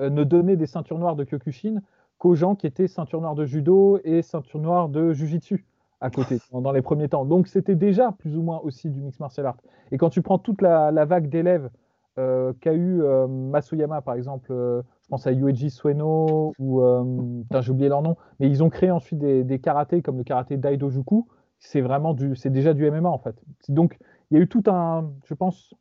[0.00, 1.80] euh, ne donnait des ceintures noires de Kyokushin
[2.18, 5.64] qu'aux gens qui étaient ceinture noire de judo et ceinture noire de jujitsu
[6.00, 7.24] à côté dans les premiers temps.
[7.24, 9.56] Donc c'était déjà plus ou moins aussi du mix martial art.
[9.90, 11.70] Et quand tu prends toute la, la vague d'élèves
[12.16, 16.82] qu'a eu euh, Masuyama, par exemple, euh, je pense à Yueji Sueno, ou
[17.60, 20.56] j'ai oublié leur nom, mais ils ont créé ensuite des, des karatés comme le karaté
[20.56, 21.26] Daidojuku.
[21.58, 23.36] C'est vraiment du, c'est déjà du MMA en fait.
[23.68, 23.98] Donc
[24.30, 25.74] il y a eu tout un, je pense,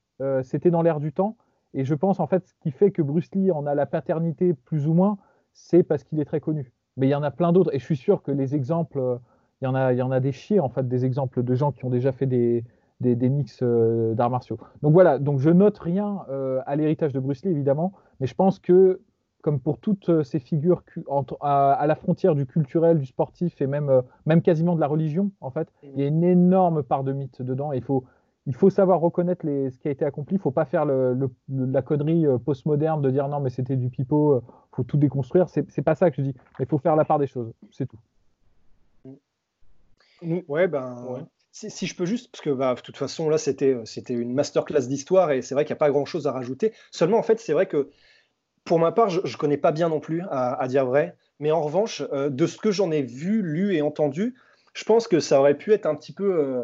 [0.44, 1.36] c'était dans l'air du temps,
[1.74, 4.54] et je pense en fait ce qui fait que Bruce Lee en a la paternité
[4.54, 5.18] plus ou moins,
[5.54, 6.72] c'est parce qu'il est très connu.
[6.96, 9.20] Mais il y en a plein d'autres, et je suis sûr que les exemples,
[9.62, 11.56] il y en a, il y en a des chiers en fait, des exemples de
[11.56, 12.64] gens qui ont déjà fait des,
[13.04, 14.58] des, mix euh, d'arts martiaux.
[14.82, 18.36] Donc voilà, donc je note rien euh, à l'héritage de Bruce Lee, évidemment, mais je
[18.36, 19.02] pense que,
[19.42, 20.84] comme pour toutes euh, ces figures
[21.42, 25.52] à, la frontière du culturel, du sportif et même, même quasiment de la religion, en
[25.52, 27.74] fait, il y a une énorme part de mythe dedans.
[27.74, 28.04] il faut,
[28.48, 30.36] il faut savoir reconnaître les, ce qui a été accompli.
[30.36, 33.90] Il ne faut pas faire le, la connerie postmoderne de dire non, mais c'était du
[33.90, 35.48] pipeau, il faut tout déconstruire.
[35.48, 36.36] C'est, c'est pas ça que je dis.
[36.60, 37.54] Mais il faut faire la part des choses.
[37.72, 38.00] C'est tout.
[40.48, 43.86] Ouais, ben, si, je peux juste, parce que bah, de toute façon, là, c'était, euh,
[43.86, 46.74] c'était une masterclass d'histoire et c'est vrai qu'il n'y a pas grand-chose à rajouter.
[46.92, 47.90] Seulement, en fait, c'est vrai que
[48.66, 51.16] pour ma part, je ne connais pas bien non plus, à, dire vrai.
[51.40, 54.36] Mais en revanche, euh, de ce que j'en ai vu, lu et entendu,
[54.74, 56.34] je pense que ça aurait pu être un petit peu.
[56.34, 56.64] Euh,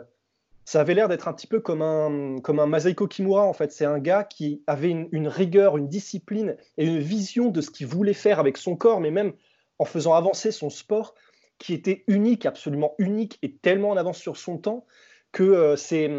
[0.65, 3.71] ça avait l'air d'être un petit peu comme un, comme un Masaiko Kimura, en fait.
[3.71, 7.69] C'est un gars qui avait une, une, rigueur, une discipline et une vision de ce
[7.69, 9.33] qu'il voulait faire avec son corps, mais même
[9.77, 11.15] en faisant avancer son sport
[11.59, 14.85] qui était unique, absolument unique et tellement en avance sur son temps
[15.31, 16.09] que euh, c'est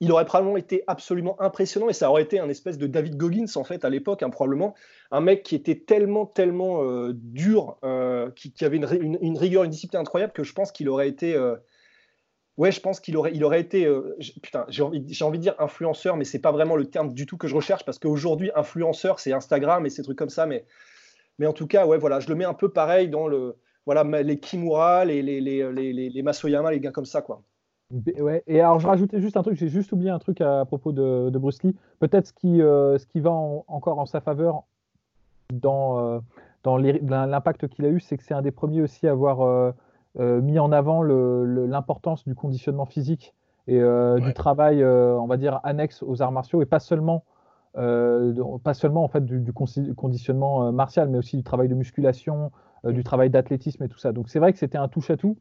[0.00, 3.46] il aurait probablement été absolument impressionnant et ça aurait été un espèce de David Goggins
[3.54, 4.74] en fait à l'époque hein, probablement.
[5.10, 10.00] Un mec qui était tellement tellement euh, dur euh, qui, avait une, rigueur une discipline
[10.00, 11.36] incroyable que je pense qu'il aurait été
[12.56, 13.88] ouais je pense qu'il aurait il aurait été
[14.42, 17.26] putain j'ai envie, j'ai envie de dire influenceur mais c'est pas vraiment le terme du
[17.26, 20.64] tout que je recherche parce qu'aujourd'hui influenceur c'est Instagram et ces trucs comme ça mais
[21.38, 24.04] mais en tout cas ouais voilà je le mets un peu pareil dans le voilà,
[24.22, 27.42] les Kimura, les, les, les, les, les Masoyama, les gars comme ça, quoi.
[28.18, 30.92] Ouais, et alors je rajoutais juste un truc, j'ai juste oublié un truc à, propos
[30.92, 31.76] de, de, Bruce Lee.
[32.00, 34.64] Peut-être ce qui, euh, ce qui va encore en sa faveur
[35.52, 36.20] dans, euh,
[36.64, 39.72] dans l'impact qu'il a eu, c'est que c'est un des premiers aussi à avoir euh,
[40.40, 43.34] mis en avant l'importance du conditionnement physique
[43.66, 47.24] et du travail, on va dire, annexe aux arts martiaux et pas seulement,
[47.74, 52.73] pas seulement en fait du, du conditionnement martial, mais aussi du travail de musculation, euh,
[52.92, 54.12] du travail d'athlétisme et tout ça.
[54.12, 55.36] Donc c'est vrai que c'était un touche-à-tout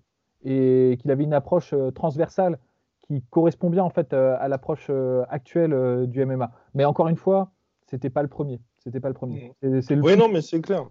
[0.46, 2.60] et qu'il avait une approche euh, transversale
[3.08, 4.90] qui correspond bien en fait euh, à l'approche
[5.30, 6.52] actuelle du MMA.
[6.74, 7.52] Mais encore une fois,
[7.90, 8.60] c'était pas le premier.
[8.84, 9.54] C'était pas le premier.
[9.62, 10.02] Mm.
[10.02, 10.86] oui, non, mais c'est clair.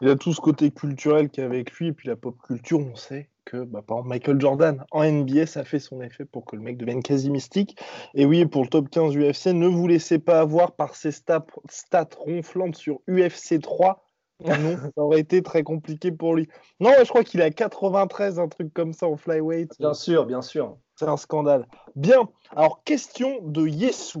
[0.00, 2.78] Il a tout ce côté culturel qui est avec lui, et puis la pop culture,
[2.78, 6.44] on sait que, bah, par exemple, Michael Jordan en NBA, ça fait son effet pour
[6.44, 7.78] que le mec devienne quasi mystique.
[8.14, 11.46] Et oui, pour le top 15 UFC, ne vous laissez pas avoir par ses stats,
[11.70, 14.04] stats ronflantes sur UFC 3
[14.44, 16.48] non, ça aurait été très compliqué pour lui.
[16.80, 19.72] Non, je crois qu'il a 93, un truc comme ça en flyweight.
[19.78, 20.76] Bien sûr, bien sûr.
[20.96, 21.66] C'est un scandale.
[21.96, 22.28] Bien.
[22.54, 24.20] Alors, question de Yesu.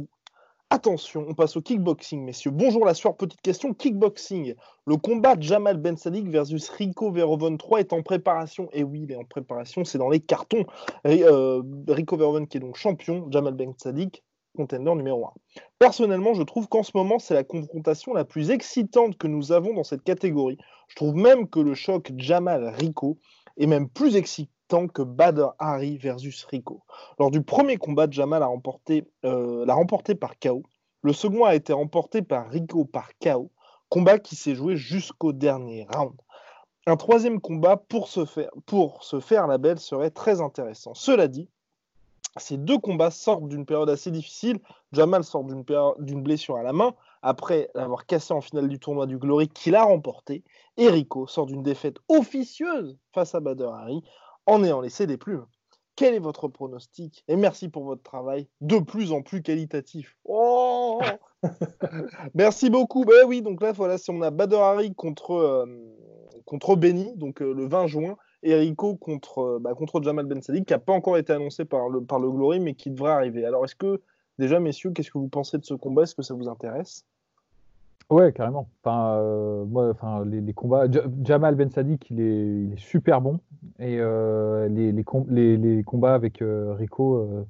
[0.70, 2.50] Attention, on passe au kickboxing, messieurs.
[2.50, 3.72] Bonjour la soeur, petite question.
[3.72, 4.54] Kickboxing.
[4.86, 8.68] Le combat Jamal Ben Sadik versus Rico Verhoeven 3 est en préparation.
[8.74, 10.66] Et oui, il est en préparation, c'est dans les cartons.
[11.06, 14.22] Euh, Rico Verhoeven qui est donc champion, Jamal Ben Sadik,
[14.56, 15.32] contender numéro 1.
[15.78, 19.74] Personnellement, je trouve qu'en ce moment, c'est la confrontation la plus excitante que nous avons
[19.74, 20.58] dans cette catégorie.
[20.88, 23.18] Je trouve même que le choc Jamal-Rico
[23.56, 26.82] est même plus excitant que Bader Hari versus Rico.
[27.18, 30.62] Lors du premier combat, Jamal remporté, euh, l'a remporté par KO.
[31.02, 33.50] Le second a été remporté par Rico par KO.
[33.88, 36.14] Combat qui s'est joué jusqu'au dernier round.
[36.86, 40.94] Un troisième combat pour se faire, pour se faire la belle serait très intéressant.
[40.94, 41.48] Cela dit,
[42.40, 44.58] ces deux combats sortent d'une période assez difficile.
[44.92, 49.18] Jamal sort d'une blessure à la main après l'avoir cassé en finale du tournoi du
[49.18, 50.44] Glory qu'il a remporté.
[50.76, 54.02] Et Rico sort d'une défaite officieuse face à Bader Hari
[54.46, 55.46] en ayant laissé des plumes.
[55.96, 57.24] Quel est votre pronostic?
[57.26, 60.16] Et merci pour votre travail de plus en plus qualitatif.
[60.24, 61.00] Oh
[62.34, 63.04] merci beaucoup.
[63.04, 65.66] Ben oui, donc là, voilà, si on a Bader Hari contre, euh,
[66.44, 70.40] contre Benny, donc euh, le 20 juin, et Rico contre, euh, bah, contre Jamal Ben
[70.40, 73.12] Sadiq, qui n'a pas encore été annoncé par le, par le Glory, mais qui devrait
[73.12, 73.44] arriver.
[73.44, 74.00] Alors, est-ce que,
[74.38, 76.02] déjà, messieurs, qu'est-ce que vous pensez de ce combat?
[76.02, 77.04] Est-ce que ça vous intéresse?
[78.10, 78.68] Ouais, carrément.
[78.82, 80.86] Enfin, euh, moi, enfin, les, combats.
[81.24, 83.38] Jamal Ben Sadik, il est, il est super bon.
[83.78, 87.46] Et euh, les, les, les, combats avec euh, Rico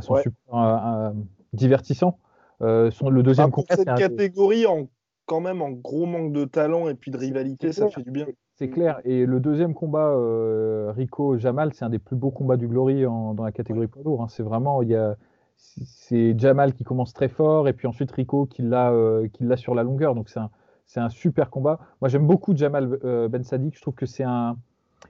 [0.00, 1.12] sont super
[1.52, 2.18] divertissants.
[2.60, 3.76] sont le deuxième combat.
[3.76, 4.88] Cette catégorie, en,
[5.26, 8.26] quand même, en gros manque de talent et puis de rivalité, ça fait du bien.
[8.58, 9.00] C'est clair.
[9.04, 10.12] Et le deuxième combat,
[10.92, 14.22] Rico-Jamal, c'est un des plus beaux combats du Glory dans la catégorie poids lourd.
[14.22, 14.28] Hein.
[14.28, 14.82] C'est vraiment.
[14.82, 15.16] Il y a
[15.58, 19.82] c'est Jamal qui commence très fort et puis ensuite Rico qui l'a euh, sur la
[19.82, 20.14] longueur.
[20.14, 20.50] Donc c'est un,
[20.96, 21.78] un, super combat.
[22.00, 23.76] Moi j'aime beaucoup Jamal euh, Ben Sadik.
[23.76, 24.56] Je trouve que c'est un,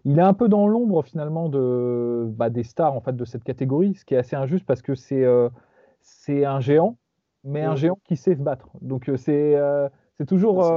[0.05, 3.45] il est un peu dans l'ombre finalement de, bah, des stars en fait de cette
[3.45, 5.49] catégorie, ce qui est assez injuste parce que c'est euh,
[6.01, 6.97] c'est un géant,
[7.45, 8.69] mais un géant qui sait se battre.
[8.81, 9.57] Donc c'est
[10.19, 10.69] c'est toujours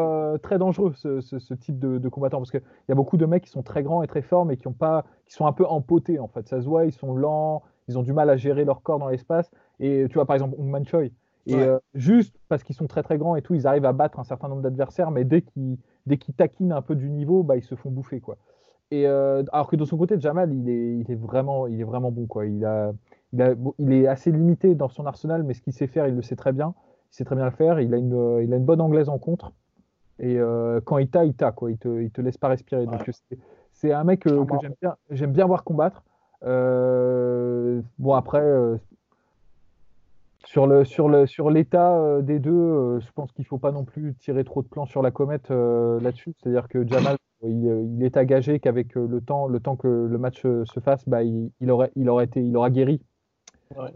[0.43, 3.43] très dangereux ce, ce, type de, de, combattant parce qu'il y a beaucoup de mecs
[3.43, 5.65] qui sont très grands et très forts mais qui ont pas, qui sont un peu
[5.65, 6.47] empotés en fait.
[6.47, 9.09] Ça se voit, ils sont lents, ils ont du mal à gérer leur corps dans
[9.09, 9.51] l'espace.
[9.79, 11.09] Et tu vois, par exemple, Ung Choi.
[11.47, 14.19] Et euh, juste parce qu'ils sont très très grands et tout, ils arrivent à battre
[14.19, 17.75] un certain nombre d'adversaires, mais dès qu'ils taquinent un peu du niveau, bah, ils se
[17.75, 18.19] font bouffer.
[18.19, 18.37] Quoi.
[18.91, 21.85] Et, euh, alors que de son côté, Jamal, il est, il est, vraiment, il est
[21.85, 22.27] vraiment bon.
[22.27, 22.45] Quoi.
[22.45, 22.93] Il, a,
[23.33, 26.15] il, a, il est assez limité dans son arsenal, mais ce qu'il sait faire, il
[26.15, 26.75] le sait très bien.
[27.11, 27.79] Il sait très bien le faire.
[27.79, 29.51] Il a une, il a une bonne anglaise en contre.
[30.19, 31.51] Et euh, quand il t'a, il t'a.
[31.51, 31.71] Quoi.
[31.71, 32.85] Il ne te, il te laisse pas respirer.
[32.85, 33.09] Donc
[33.73, 34.29] c'est un mec que
[34.61, 36.03] j'aime bien, j'aime bien voir combattre.
[36.43, 38.77] Euh, bon, après, euh,
[40.45, 43.83] sur le sur le sur l'état euh, des deux, je pense qu'il faut pas non
[43.83, 46.33] plus tirer trop de plans sur la comète là-dessus.
[46.37, 50.79] C'est-à-dire que Jamal, il, est engagé qu'avec le temps le temps que le match se
[50.79, 53.01] fasse, bah, il, aurait il aurait été il aura guéri.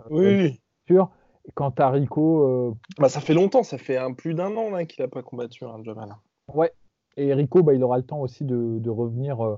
[0.09, 0.59] oui.
[0.87, 1.09] Sûr.
[1.53, 5.07] Quant à Rico, bah, ça fait longtemps, ça fait un, plus d'un an qu'il n'a
[5.07, 6.15] pas combattu, hein, Jamal.
[6.53, 6.73] Ouais.
[7.17, 9.57] Et Rico, bah, il aura le temps aussi de, de revenir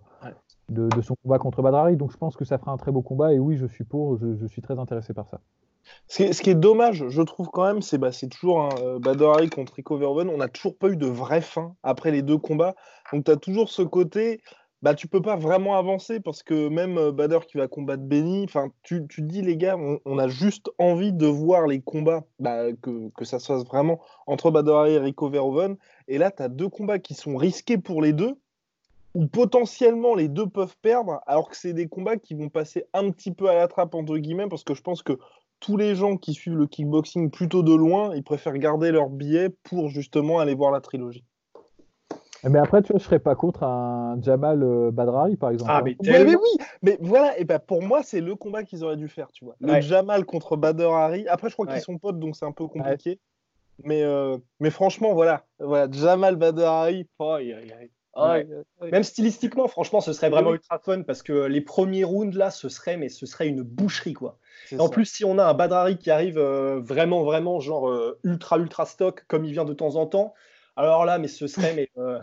[0.69, 1.97] de, son combat contre Badrari.
[1.97, 3.33] Donc je pense que ça fera un très beau combat.
[3.33, 5.39] Et oui, je suis pour, je, suis très intéressé par ça.
[6.07, 9.97] Ce qui, est, dommage, je trouve quand même, c'est bah, toujours un euh, contre Rico
[9.97, 10.29] Verhoeven.
[10.29, 12.75] On n'a toujours pas eu de vraie fin après les deux combats.
[13.13, 14.41] Donc tu as toujours ce côté,
[14.81, 18.45] bah, tu peux pas vraiment avancer parce que même euh, Bader qui va combattre Benny,
[18.83, 23.09] tu, tu dis les gars, on, a juste envie de voir les combats, bah, que,
[23.17, 25.77] que, ça se fasse vraiment entre Bader et Rico Verhoeven.
[26.07, 28.35] Et là, tu as deux combats qui sont risqués pour les deux
[29.17, 33.09] où potentiellement les deux peuvent perdre, alors que c'est des combats qui vont passer un
[33.09, 35.17] petit peu à la trappe, entre guillemets, parce que je pense que
[35.59, 39.49] tous les gens qui suivent le kickboxing plutôt de loin, ils préfèrent garder leur billet
[39.63, 41.23] pour justement aller voir la trilogie.
[42.43, 45.71] Mais après, tu vois, je serais pas contre un Jamal euh, Badrari, par exemple.
[45.73, 49.07] Ah, mais, oui, mais voilà, et ben pour moi, c'est le combat qu'ils auraient dû
[49.07, 49.55] faire, tu vois.
[49.59, 51.27] Le Jamal contre Badr Hari.
[51.27, 53.19] Après, je crois qu'ils sont potes, donc c'est un peu compliqué.
[53.83, 57.07] Mais, euh, mais franchement, voilà, voilà Jamal Badr Hari,
[58.91, 62.69] même stylistiquement, franchement, ce serait vraiment ultra fun parce que les premiers rounds là, ce
[62.69, 64.39] serait, mais ce serait une boucherie quoi.
[64.79, 68.57] En plus, si on a un Badrari qui arrive euh, vraiment, vraiment genre euh, ultra,
[68.57, 70.33] ultra stock comme il vient de temps en temps,
[70.77, 72.19] alors là, mais ce serait, mais euh,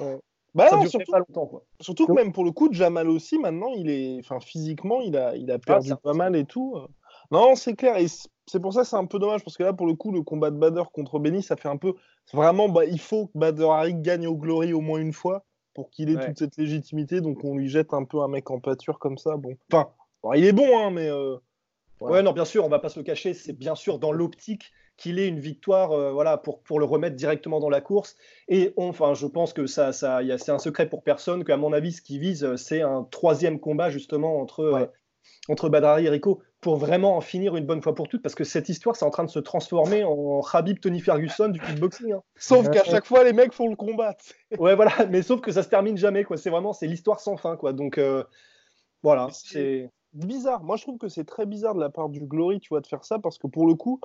[0.54, 1.62] bah ça surtout, pas longtemps quoi.
[1.80, 5.36] Surtout que même pour le coup, Jamal aussi maintenant, il est, enfin physiquement, il a,
[5.36, 6.76] il a ah, perdu pas mal et tout.
[7.30, 7.96] Non, c'est clair.
[7.96, 8.06] Et
[8.46, 10.22] c'est pour ça que c'est un peu dommage parce que là, pour le coup, le
[10.22, 11.94] combat de Bader contre Benny, ça fait un peu.
[12.32, 15.90] Vraiment, bah, il faut que Bader Hari gagne au Glory au moins une fois pour
[15.90, 17.20] qu'il ait toute cette légitimité.
[17.20, 19.36] Donc on lui jette un peu un mec en pâture comme ça.
[19.36, 19.88] Bon, enfin,
[20.36, 21.08] il est bon, hein, mais.
[21.08, 21.36] Euh,
[22.10, 23.34] ouais, non, bien sûr, on va pas se le cacher.
[23.34, 27.16] C'est bien sûr dans l'optique qu'il ait une victoire, euh, voilà, pour, pour le remettre
[27.16, 28.16] directement dans la course.
[28.48, 31.44] Et enfin, je pense que ça, ça, c'est un secret pour personne.
[31.44, 34.90] Qu'à mon avis, ce qu'il vise, c'est un troisième combat justement entre
[35.48, 38.44] entre Badrari et Rico pour vraiment en finir une bonne fois pour toutes, parce que
[38.44, 42.12] cette histoire, c'est en train de se transformer en Khabib Tony Ferguson du kickboxing.
[42.12, 42.22] Hein.
[42.36, 44.16] Sauf qu'à chaque fois, les mecs font le combat.
[44.58, 46.36] ouais, voilà, mais sauf que ça se termine jamais, quoi.
[46.36, 47.72] C'est vraiment, c'est l'histoire sans fin, quoi.
[47.72, 48.22] Donc, euh,
[49.02, 50.62] voilà, c'est bizarre.
[50.62, 52.86] Moi, je trouve que c'est très bizarre de la part du Glory, tu vois, de
[52.86, 54.00] faire ça, parce que pour le coup,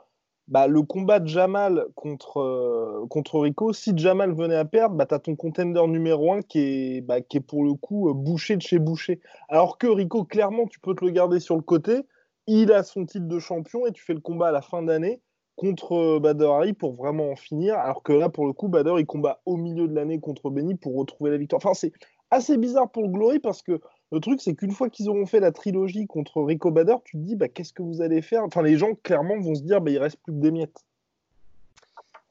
[0.47, 5.05] bah, le combat de Jamal contre, euh, contre Rico, si Jamal venait à perdre, bah,
[5.05, 8.13] tu as ton contender numéro 1 qui est, bah, qui est pour le coup euh,
[8.13, 9.19] bouché de chez bouché.
[9.49, 12.01] Alors que Rico, clairement, tu peux te le garder sur le côté.
[12.47, 15.21] Il a son titre de champion et tu fais le combat à la fin d'année
[15.57, 17.77] contre euh, Bader pour vraiment en finir.
[17.77, 20.75] Alors que là, pour le coup, Bader, il combat au milieu de l'année contre Benny
[20.75, 21.59] pour retrouver la victoire.
[21.61, 21.91] Enfin, c'est
[22.31, 25.39] assez bizarre pour le Glory parce que le truc, c'est qu'une fois qu'ils auront fait
[25.39, 28.43] la trilogie contre Rico Bader, tu te dis, bah, qu'est-ce que vous allez faire?
[28.43, 30.85] Enfin, les gens, clairement, vont se dire, bah, il reste plus que des miettes.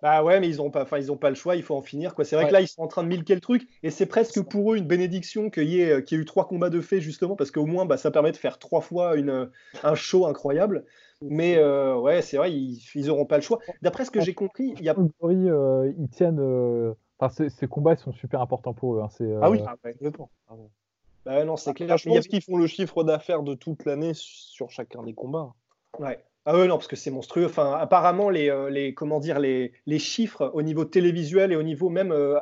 [0.03, 2.15] Bah ouais, mais ils n'ont pas, ils ont pas le choix, il faut en finir.
[2.15, 2.25] Quoi.
[2.27, 4.43] C'est vrai que là, ils sont en train de milquer le truc, et c'est presque
[4.43, 7.01] pour eux une bénédiction qu'il y, ait, qu'il y ait eu trois combats de fait,
[7.01, 9.51] justement, parce qu'au moins, bah, ça permet de faire trois fois une,
[9.83, 10.85] un show incroyable.
[11.23, 13.59] Mais euh, ouais, c'est vrai, ils n'auront pas le choix.
[13.81, 14.95] D'après ce que j'ai compris, il y a.
[15.25, 16.41] Euh, ils tiennent.
[16.41, 19.03] Euh, enfin, ces, combats sont super importants pour eux.
[19.03, 19.09] Hein.
[19.41, 19.77] Ah oui, ah,
[21.27, 21.99] bah non, c'est clair.
[21.99, 25.53] Je pense qu'ils font le chiffre d'affaires de toute l'année sur chacun des combats.
[25.99, 26.25] Ouais.
[26.45, 27.47] Ah ouais, non, parce que c'est monstrueux.
[27.47, 31.65] Enfin, apparemment, les, euh, les, comment dire, les, les, chiffres au niveau télévisuel et au
[31.65, 32.13] niveau même.
[32.13, 32.39] Euh,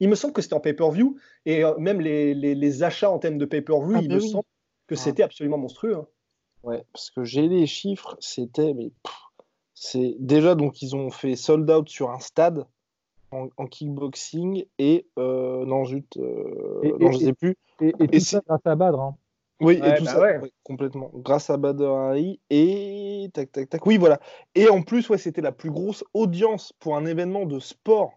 [0.00, 1.16] il me semble que c'était en pay-per-view
[1.46, 4.44] et euh, même les, les, achats en thème de pay-per-view, ah il bah me semble
[4.88, 4.98] que ah.
[4.98, 5.94] c'était absolument monstrueux.
[5.94, 6.08] Hein.
[6.64, 8.74] Ouais, parce que j'ai les chiffres, c'était.
[8.74, 8.90] mais
[9.74, 12.66] C'est déjà, donc, ils ont fait sold out sur un stade
[13.34, 15.06] en, kickboxing et.
[15.16, 17.56] non, zut, non, je sais plus.
[17.80, 19.00] Et, tout ça grâce à Badr.
[19.00, 19.16] Hein.
[19.60, 21.10] Oui, et tout bah ça, complètement.
[21.14, 23.86] Grâce à Badr Ali et tac, tac, tac.
[23.86, 24.20] Oui, voilà.
[24.54, 28.12] Et en plus, ouais, c'était la plus grosse audience pour un événement de sport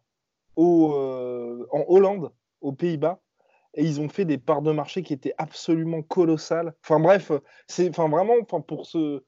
[0.56, 3.22] au, euh, en Hollande, aux Pays-Bas.
[3.76, 6.74] Et ils ont fait des parts de marché qui étaient absolument colossales.
[6.84, 7.32] Enfin bref,
[7.68, 9.24] c'est enfin vraiment enfin pour ce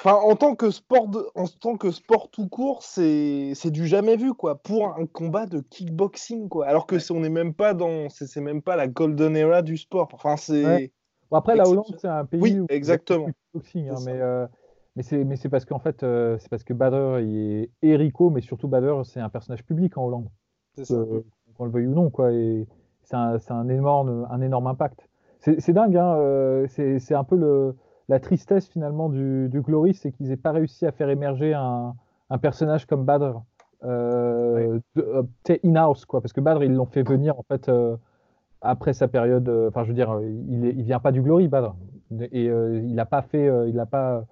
[0.00, 4.32] Enfin, en tant que sport, en tant que sport tout court, c'est du jamais vu
[4.32, 4.54] quoi.
[4.54, 6.66] Pour un combat de kickboxing quoi.
[6.66, 10.08] Alors que on n'est même pas dans, c'est même pas la golden era du sport.
[10.12, 10.92] Enfin, c'est.
[11.32, 13.26] après, la Hollande, c'est un pays oui, où exactement.
[13.26, 14.46] kickboxing, hein, mais euh,
[14.94, 18.40] mais c'est mais c'est parce qu'en fait, euh, c'est parce que Bader est Erico, mais
[18.40, 20.28] surtout Bader, c'est un personnage public en Hollande.
[20.76, 21.24] C'est euh,
[21.56, 22.30] qu'on le veuille ou non quoi.
[22.32, 22.68] Et
[23.02, 25.08] c'est un, un énorme un énorme impact.
[25.40, 26.66] C'est dingue, hein.
[26.68, 27.74] c'est un peu le
[28.08, 31.94] la tristesse finalement du, Glory, c'est qu'ils n'aient pas réussi à faire émerger un,
[32.40, 33.40] personnage comme Badr
[33.84, 35.22] euh, euh
[35.64, 36.20] in-house, quoi.
[36.20, 37.96] Parce que Badr, ils l'ont fait venir en fait euh,
[38.60, 39.48] après sa période.
[39.68, 41.74] Enfin, je veux dire, il, il vient pas du Glory, Badr,
[42.32, 44.24] et il n'a pas fait, il n'a pas,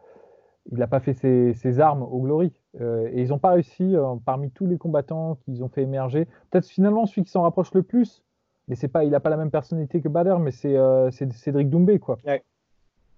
[0.72, 1.14] il pas fait
[1.54, 2.52] ses, armes au Glory.
[2.80, 7.06] et ils n'ont pas réussi, parmi tous les combattants qu'ils ont fait émerger, peut-être finalement
[7.06, 8.24] celui qui s'en rapproche le plus,
[8.68, 10.76] mais c'est pas, il n'a pas la même personnalité que Badr, mais c'est
[11.10, 12.18] Cédric Doumbé, quoi.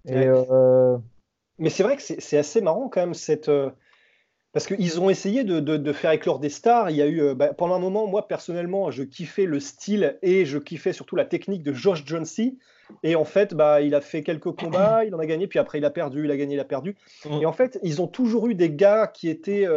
[0.09, 0.97] Euh,
[1.57, 3.49] Mais c'est vrai que c'est assez marrant quand même cette.
[3.49, 3.69] Euh,
[4.51, 6.89] parce qu'ils ont essayé de, faire éclore des stars.
[6.89, 10.17] Il y a eu, euh, bah, pendant un moment, moi personnellement, je kiffais le style
[10.23, 12.57] et je kiffais surtout la technique de Josh Jonesy.
[13.03, 15.77] Et en fait, bah, il a fait quelques combats, il en a gagné, puis après
[15.77, 16.95] il a perdu, il a gagné, il a perdu.
[17.25, 17.41] Mm.
[17.41, 19.67] Et en fait, ils ont toujours eu des gars qui étaient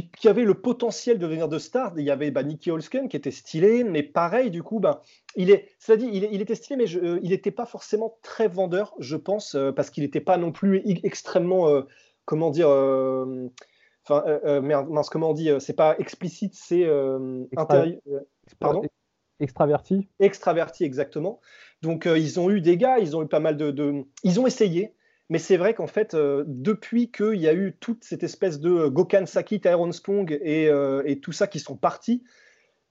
[0.00, 1.92] qui, avait le potentiel de devenir de star.
[1.98, 5.02] Il y avait bah, Nicky Holsken qui était stylé, mais pareil, du coup, bah,
[5.36, 8.94] il est, ça dit, il, était stylé, mais euh, il n'était pas forcément très vendeur,
[8.98, 11.82] je pense, euh, parce qu'il n'était pas non plus extrêmement, euh,
[12.24, 16.86] comment dire, enfin, merde, comment on dit, c'est pas explicite, c'est
[18.60, 18.82] pardon?
[19.40, 20.08] Extraverti.
[20.20, 21.40] Extraverti, exactement.
[21.82, 24.04] Donc, ils ont eu des gars, ils ont eu pas mal de...
[24.22, 24.94] Ils ont essayé,
[25.32, 28.70] mais c'est vrai qu'en fait, euh, depuis qu'il y a eu toute cette espèce de
[28.70, 32.22] euh, Gokhan Saki, Tyrone Spong euh, et, tout ça qui sont partis,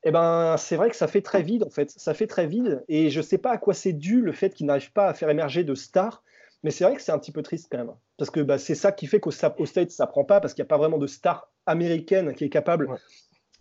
[0.03, 1.91] eh ben, c'est vrai que ça fait très vide, en fait.
[1.91, 2.83] Ça fait très vide.
[2.87, 5.13] Et je ne sais pas à quoi c'est dû le fait qu'ils n'arrivent pas à
[5.13, 6.23] faire émerger de stars.
[6.63, 7.93] Mais c'est vrai que c'est un petit peu triste quand même.
[8.17, 10.67] Parce que bah, c'est ça qui fait qu'au States, ça prend pas, parce qu'il n'y
[10.67, 12.89] a pas vraiment de star américaine qui est capable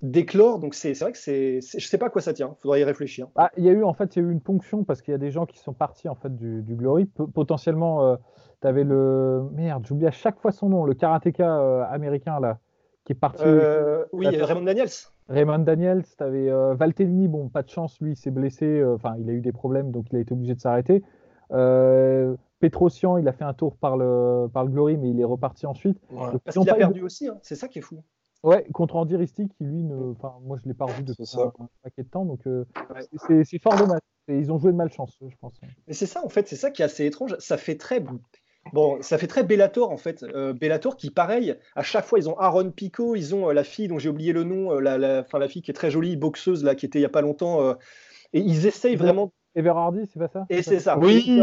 [0.00, 0.58] d'éclore.
[0.58, 2.56] Donc c'est vrai que c'est, je sais pas à quoi ça tient.
[2.58, 3.28] Il faudrait y réfléchir.
[3.36, 5.12] Ah, il y a eu en fait, il y a eu une ponction parce qu'il
[5.12, 7.04] y a des gens qui sont partis en fait du, Glory.
[7.04, 8.16] potentiellement,
[8.60, 9.48] tu avais le.
[9.52, 12.58] Merde, j'oublie à chaque fois son nom, le karatéka euh, américain, là,
[13.04, 13.42] qui est parti.
[13.44, 14.88] Euh, oui, Raymond Daniels.
[15.28, 19.14] Raymond Daniels, tu avais euh, Valtellini, bon, pas de chance, lui, il s'est blessé, enfin,
[19.18, 21.02] il a eu des problèmes, donc il a été obligé de s'arrêter.
[22.60, 25.66] Petrosian, il a fait un tour par le, par le Glory, mais il est reparti
[25.66, 25.98] ensuite.
[26.44, 27.38] Parce qu'il a perdu aussi, hein.
[27.42, 28.02] c'est ça qui est fou.
[28.42, 30.12] Ouais, contre Andy qui lui, ne...
[30.12, 32.40] enfin, moi je l'ai pas revu depuis un, un, paquet de temps, donc
[33.44, 34.00] c'est fort dommage.
[34.28, 35.60] Ils ont joué de malchance, je pense.
[35.86, 37.36] Mais c'est ça, en fait, c'est ça qui est assez étrange.
[37.38, 38.00] Ça fait très
[38.72, 40.22] Bon, ça fait très Bellator en fait.
[40.22, 43.64] Euh, Bellator qui, pareil, à chaque fois, ils ont Aaron Pico, ils ont euh, la
[43.64, 46.16] fille dont j'ai oublié le nom, euh, la, la, la, fille qui est très jolie,
[46.16, 47.74] boxeuse, là, qui était il n'y a pas longtemps.
[48.32, 49.32] et ils essayent vraiment.
[49.54, 50.46] Everardi, c'est pas ça?
[50.48, 51.42] Et c'est ça, oui.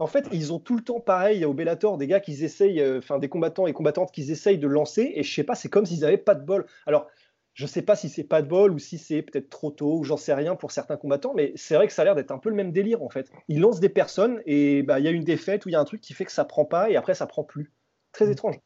[0.00, 2.98] En fait, ils ont tout le temps pareil au Bellator, des gars qui essayent, euh,
[2.98, 5.86] enfin des combattants et combattantes qui essayent de lancer, et je sais pas, c'est comme
[5.86, 6.66] s'ils n'avaient pas de bol.
[6.86, 7.06] Alors,
[7.54, 10.04] je sais pas si c'est pas de bol ou si c'est peut-être trop tôt, ou
[10.04, 12.38] j'en sais rien pour certains combattants, mais c'est vrai que ça a l'air d'être un
[12.38, 13.30] peu le même délire en fait.
[13.48, 15.80] Ils lancent des personnes et bah, il y a une défaite ou il y a
[15.80, 17.72] un truc qui fait que ça prend pas et après ça prend plus.
[18.12, 18.32] Très Mm.
[18.32, 18.60] étrange.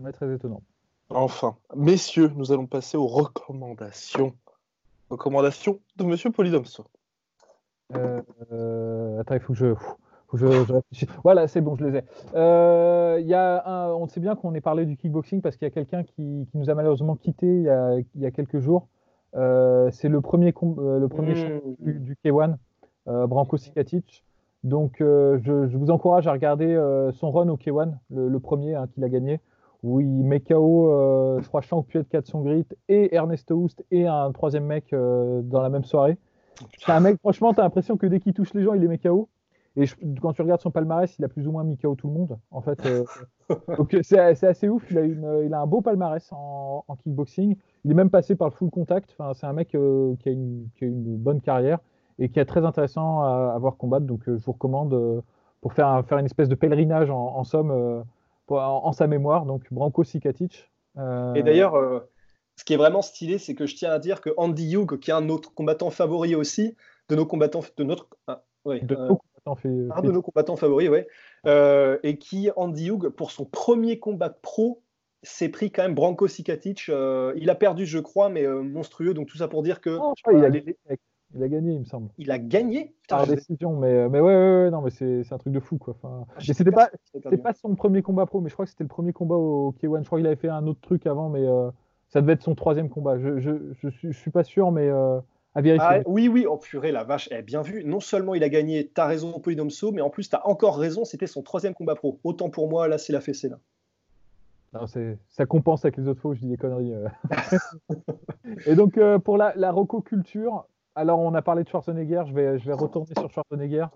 [0.00, 0.62] Ouais, très étonnant.
[1.10, 4.34] Enfin, messieurs, nous allons passer aux recommandations.
[5.08, 6.84] Recommandations de Monsieur Polydomso.
[7.94, 8.20] Euh,
[8.52, 9.74] euh, attends, il faut que je.
[10.34, 10.46] Je,
[10.92, 11.06] je.
[11.24, 12.02] Voilà, c'est bon, je les ai.
[12.34, 15.70] Euh, y a un- on sait bien qu'on ait parlé du kickboxing parce qu'il y
[15.70, 18.58] a quelqu'un qui, qui nous a malheureusement quitté il y a, il y a quelques
[18.58, 18.88] jours.
[19.36, 21.60] Euh, c'est le premier, euh, le premier Mmh.
[21.80, 22.56] du, du K1,
[23.08, 24.24] euh, Branko Sikatic.
[24.64, 25.38] Donc, je,
[25.70, 26.74] je vous encourage à regarder
[27.12, 29.40] son run au K1, le, le premier hein, qu'il a gagné,
[29.84, 34.32] où il met KO, je crois, Shank Puet, Son Grit et Ernesto Houst et un
[34.32, 36.18] troisième mec dans la même soirée.
[36.76, 38.88] C'est un mec, franchement, tu as l'impression que dès qu'il touche les gens, il les
[38.88, 39.28] met KO.
[39.80, 42.08] Et je- quand tu regardes son palmarès, il a plus ou moins mis KO tout
[42.08, 42.38] le monde.
[42.50, 43.04] En fait, euh,
[43.78, 44.84] donc euh, c'est assez ouf.
[44.90, 47.56] Il a, une, il a un beau palmarès en, en kickboxing.
[47.84, 49.14] Il est même passé par le full contact.
[49.18, 51.78] Enfin, c'est un mec euh, qui, a une, qui a une bonne carrière
[52.18, 54.04] et qui est très intéressant à, à voir combattre.
[54.06, 55.20] Donc, euh, je vous recommande euh,
[55.60, 58.02] pour faire, un- faire une espèce de pèlerinage en, en somme euh,
[58.46, 59.46] pour- en, en sa mémoire.
[59.46, 60.70] Donc, Branko Sikatic.
[60.98, 62.00] Euh, Et d'ailleurs, euh,
[62.56, 65.10] ce qui est vraiment stylé, c'est que je tiens à dire que Andy Hugh, qui
[65.12, 66.74] est un de nos combattants favoris aussi,
[67.08, 69.14] de nos combattants, de notre, ah, ouais, de euh,
[69.54, 71.06] fait- un fait- de nos combattants favoris, ouais,
[71.46, 74.82] euh, et qui Andy Hugh, pour son premier combat pro,
[75.22, 76.86] s'est pris quand même Branko Sikatic.
[76.88, 79.14] euh, il a perdu, je crois, mais euh, monstrueux.
[79.14, 80.76] Donc tout ça pour dire que Non, je crois qu'il a, les- gagné,
[81.34, 82.08] il a gagné, il me semble.
[82.18, 82.94] il a gagné.
[83.02, 85.60] Putain, Par je- décision, mais, mais ouais, ouais, ouais, non, mais c'est un truc de
[85.60, 85.94] fou, quoi.
[86.00, 86.88] Enfin, sais c'était pas,
[87.54, 90.02] son premier combat pro, mais je crois que c'était le premier combat au K1.
[90.02, 91.70] Je crois qu'il avait fait un autre truc avant, mais euh,
[92.08, 93.18] ça devait être son troisième combat.
[93.18, 93.50] Je, je,
[93.82, 95.18] je, suis, je suis pas sûr, mais euh,
[95.58, 95.88] à vérifier.
[95.90, 97.82] Ah, oui, oui, oh purée, la vache, eh, bien vu.
[97.84, 101.26] Non seulement il a gagné, t'as raison, Polydomso, mais en plus, t'as encore raison, c'était
[101.26, 102.20] son troisième combat pro.
[102.22, 103.48] Autant pour moi, là, c'est la fessée.
[103.48, 103.58] Là.
[104.72, 106.94] Non, c'est- ça compense avec les autres fois où je dis des conneries.
[106.94, 107.08] euh.
[108.66, 109.74] Et donc, euh, pour la, la
[110.94, 113.86] alors on a parlé de Schwarzenegger, je vais, je vais retourner sur Schwarzenegger.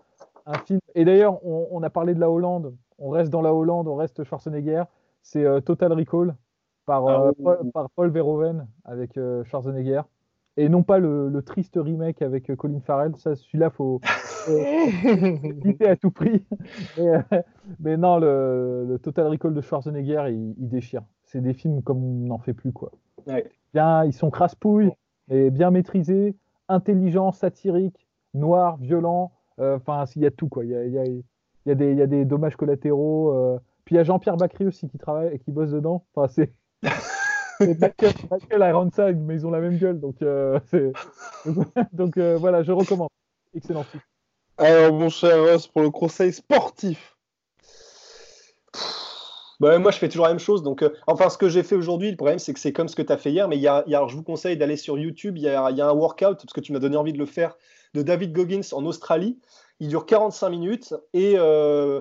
[0.47, 0.81] Un film.
[0.97, 3.95] Et d'ailleurs, on, on a parlé de la Hollande, on reste dans la Hollande, on
[3.97, 4.85] reste Schwarzenegger.
[5.23, 6.35] C'est euh, Total Recall
[6.87, 7.45] par, Ah oui.
[7.45, 10.03] Paul, par Paul Verhoeven avec Schwarzenegger.
[10.59, 13.13] Et non pas le, le triste remake avec euh, Colin Farrell.
[13.17, 14.01] Ça, celui-là, faut,
[14.45, 14.59] faut
[15.45, 16.45] éviter à tout prix.
[16.99, 17.23] Mais, euh,
[17.81, 21.03] mais non, le, le Total Recall de Schwarzenegger, il, il déchire.
[21.25, 22.91] C'est des films comme on n'en fait plus, quoi.
[23.27, 23.51] Ouais.
[23.73, 24.91] Bien, ils sont crasse-pouilles,
[25.31, 26.37] et bien maîtrisés,
[26.69, 29.33] intelligents, satiriques, noirs, violents.
[29.59, 30.65] euh, Enfin, il y a tout, quoi.
[30.65, 31.23] Il y a, il y a- il
[31.67, 33.31] y a des, il y a des dommages collatéraux.
[33.33, 33.59] euh.
[33.85, 36.05] Puis il y a Jean-Pierre Bacry aussi qui travaille et qui bosse dedans.
[36.15, 36.53] Enfin, c'est.
[37.65, 40.01] c'est Michael, Michael Ironside, mais ils ont la même gueule.
[40.01, 40.93] Donc, euh, c'est-
[41.93, 43.09] donc euh, voilà, je recommande.
[43.55, 44.03] Excellent film.
[44.59, 47.17] Alors, mon cher Ross, pour le conseil sportif.
[49.61, 50.63] Bah, moi, je fais toujours la même chose.
[50.63, 52.97] Donc, euh, enfin, ce que j'ai fait aujourd'hui, le problème, c'est que c'est comme ce
[52.97, 53.49] que tu as fait hier.
[53.49, 55.37] Mais il y a, il y a- je vous conseille d'aller sur YouTube.
[55.39, 57.27] Il y a, y a un workout, parce que tu m'as donné envie de le
[57.27, 57.57] faire,
[57.95, 59.39] de David Goggins en Australie.
[59.79, 60.95] Il dure 45 minutes.
[61.15, 62.01] Et euh,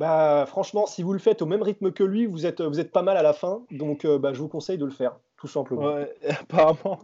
[0.00, 2.90] bah, franchement, si vous le faites au même rythme que lui, vous êtes, vous êtes
[2.90, 3.64] pas mal à la fin.
[3.70, 5.94] Donc, euh, bah, je vous conseille de le faire, tout simplement.
[5.94, 7.00] Ouais, apparemment,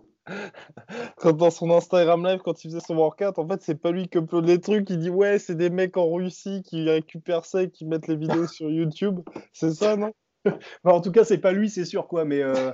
[1.17, 4.09] quand dans son Instagram live, quand il faisait son workout, en fait, c'est pas lui
[4.09, 4.89] qui upload les trucs.
[4.91, 8.17] Il dit ouais, c'est des mecs en Russie qui récupèrent ça et qui mettent les
[8.17, 9.21] vidéos sur YouTube.
[9.53, 10.13] C'est ça, non?
[10.47, 10.59] Enfin,
[10.97, 12.25] en tout cas, c'est pas lui, c'est sûr, quoi.
[12.25, 12.73] Mais euh,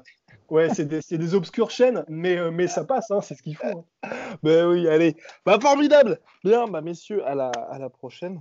[0.51, 2.05] ouais, c'est des, des obscures chaînes.
[2.09, 3.87] Mais, euh, mais ça passe, hein, c'est ce qu'il faut.
[4.03, 4.11] hein.
[4.43, 5.16] Ben oui, allez.
[5.47, 6.20] Bah formidable.
[6.45, 8.41] Bien, bah messieurs, à la, à la prochaine.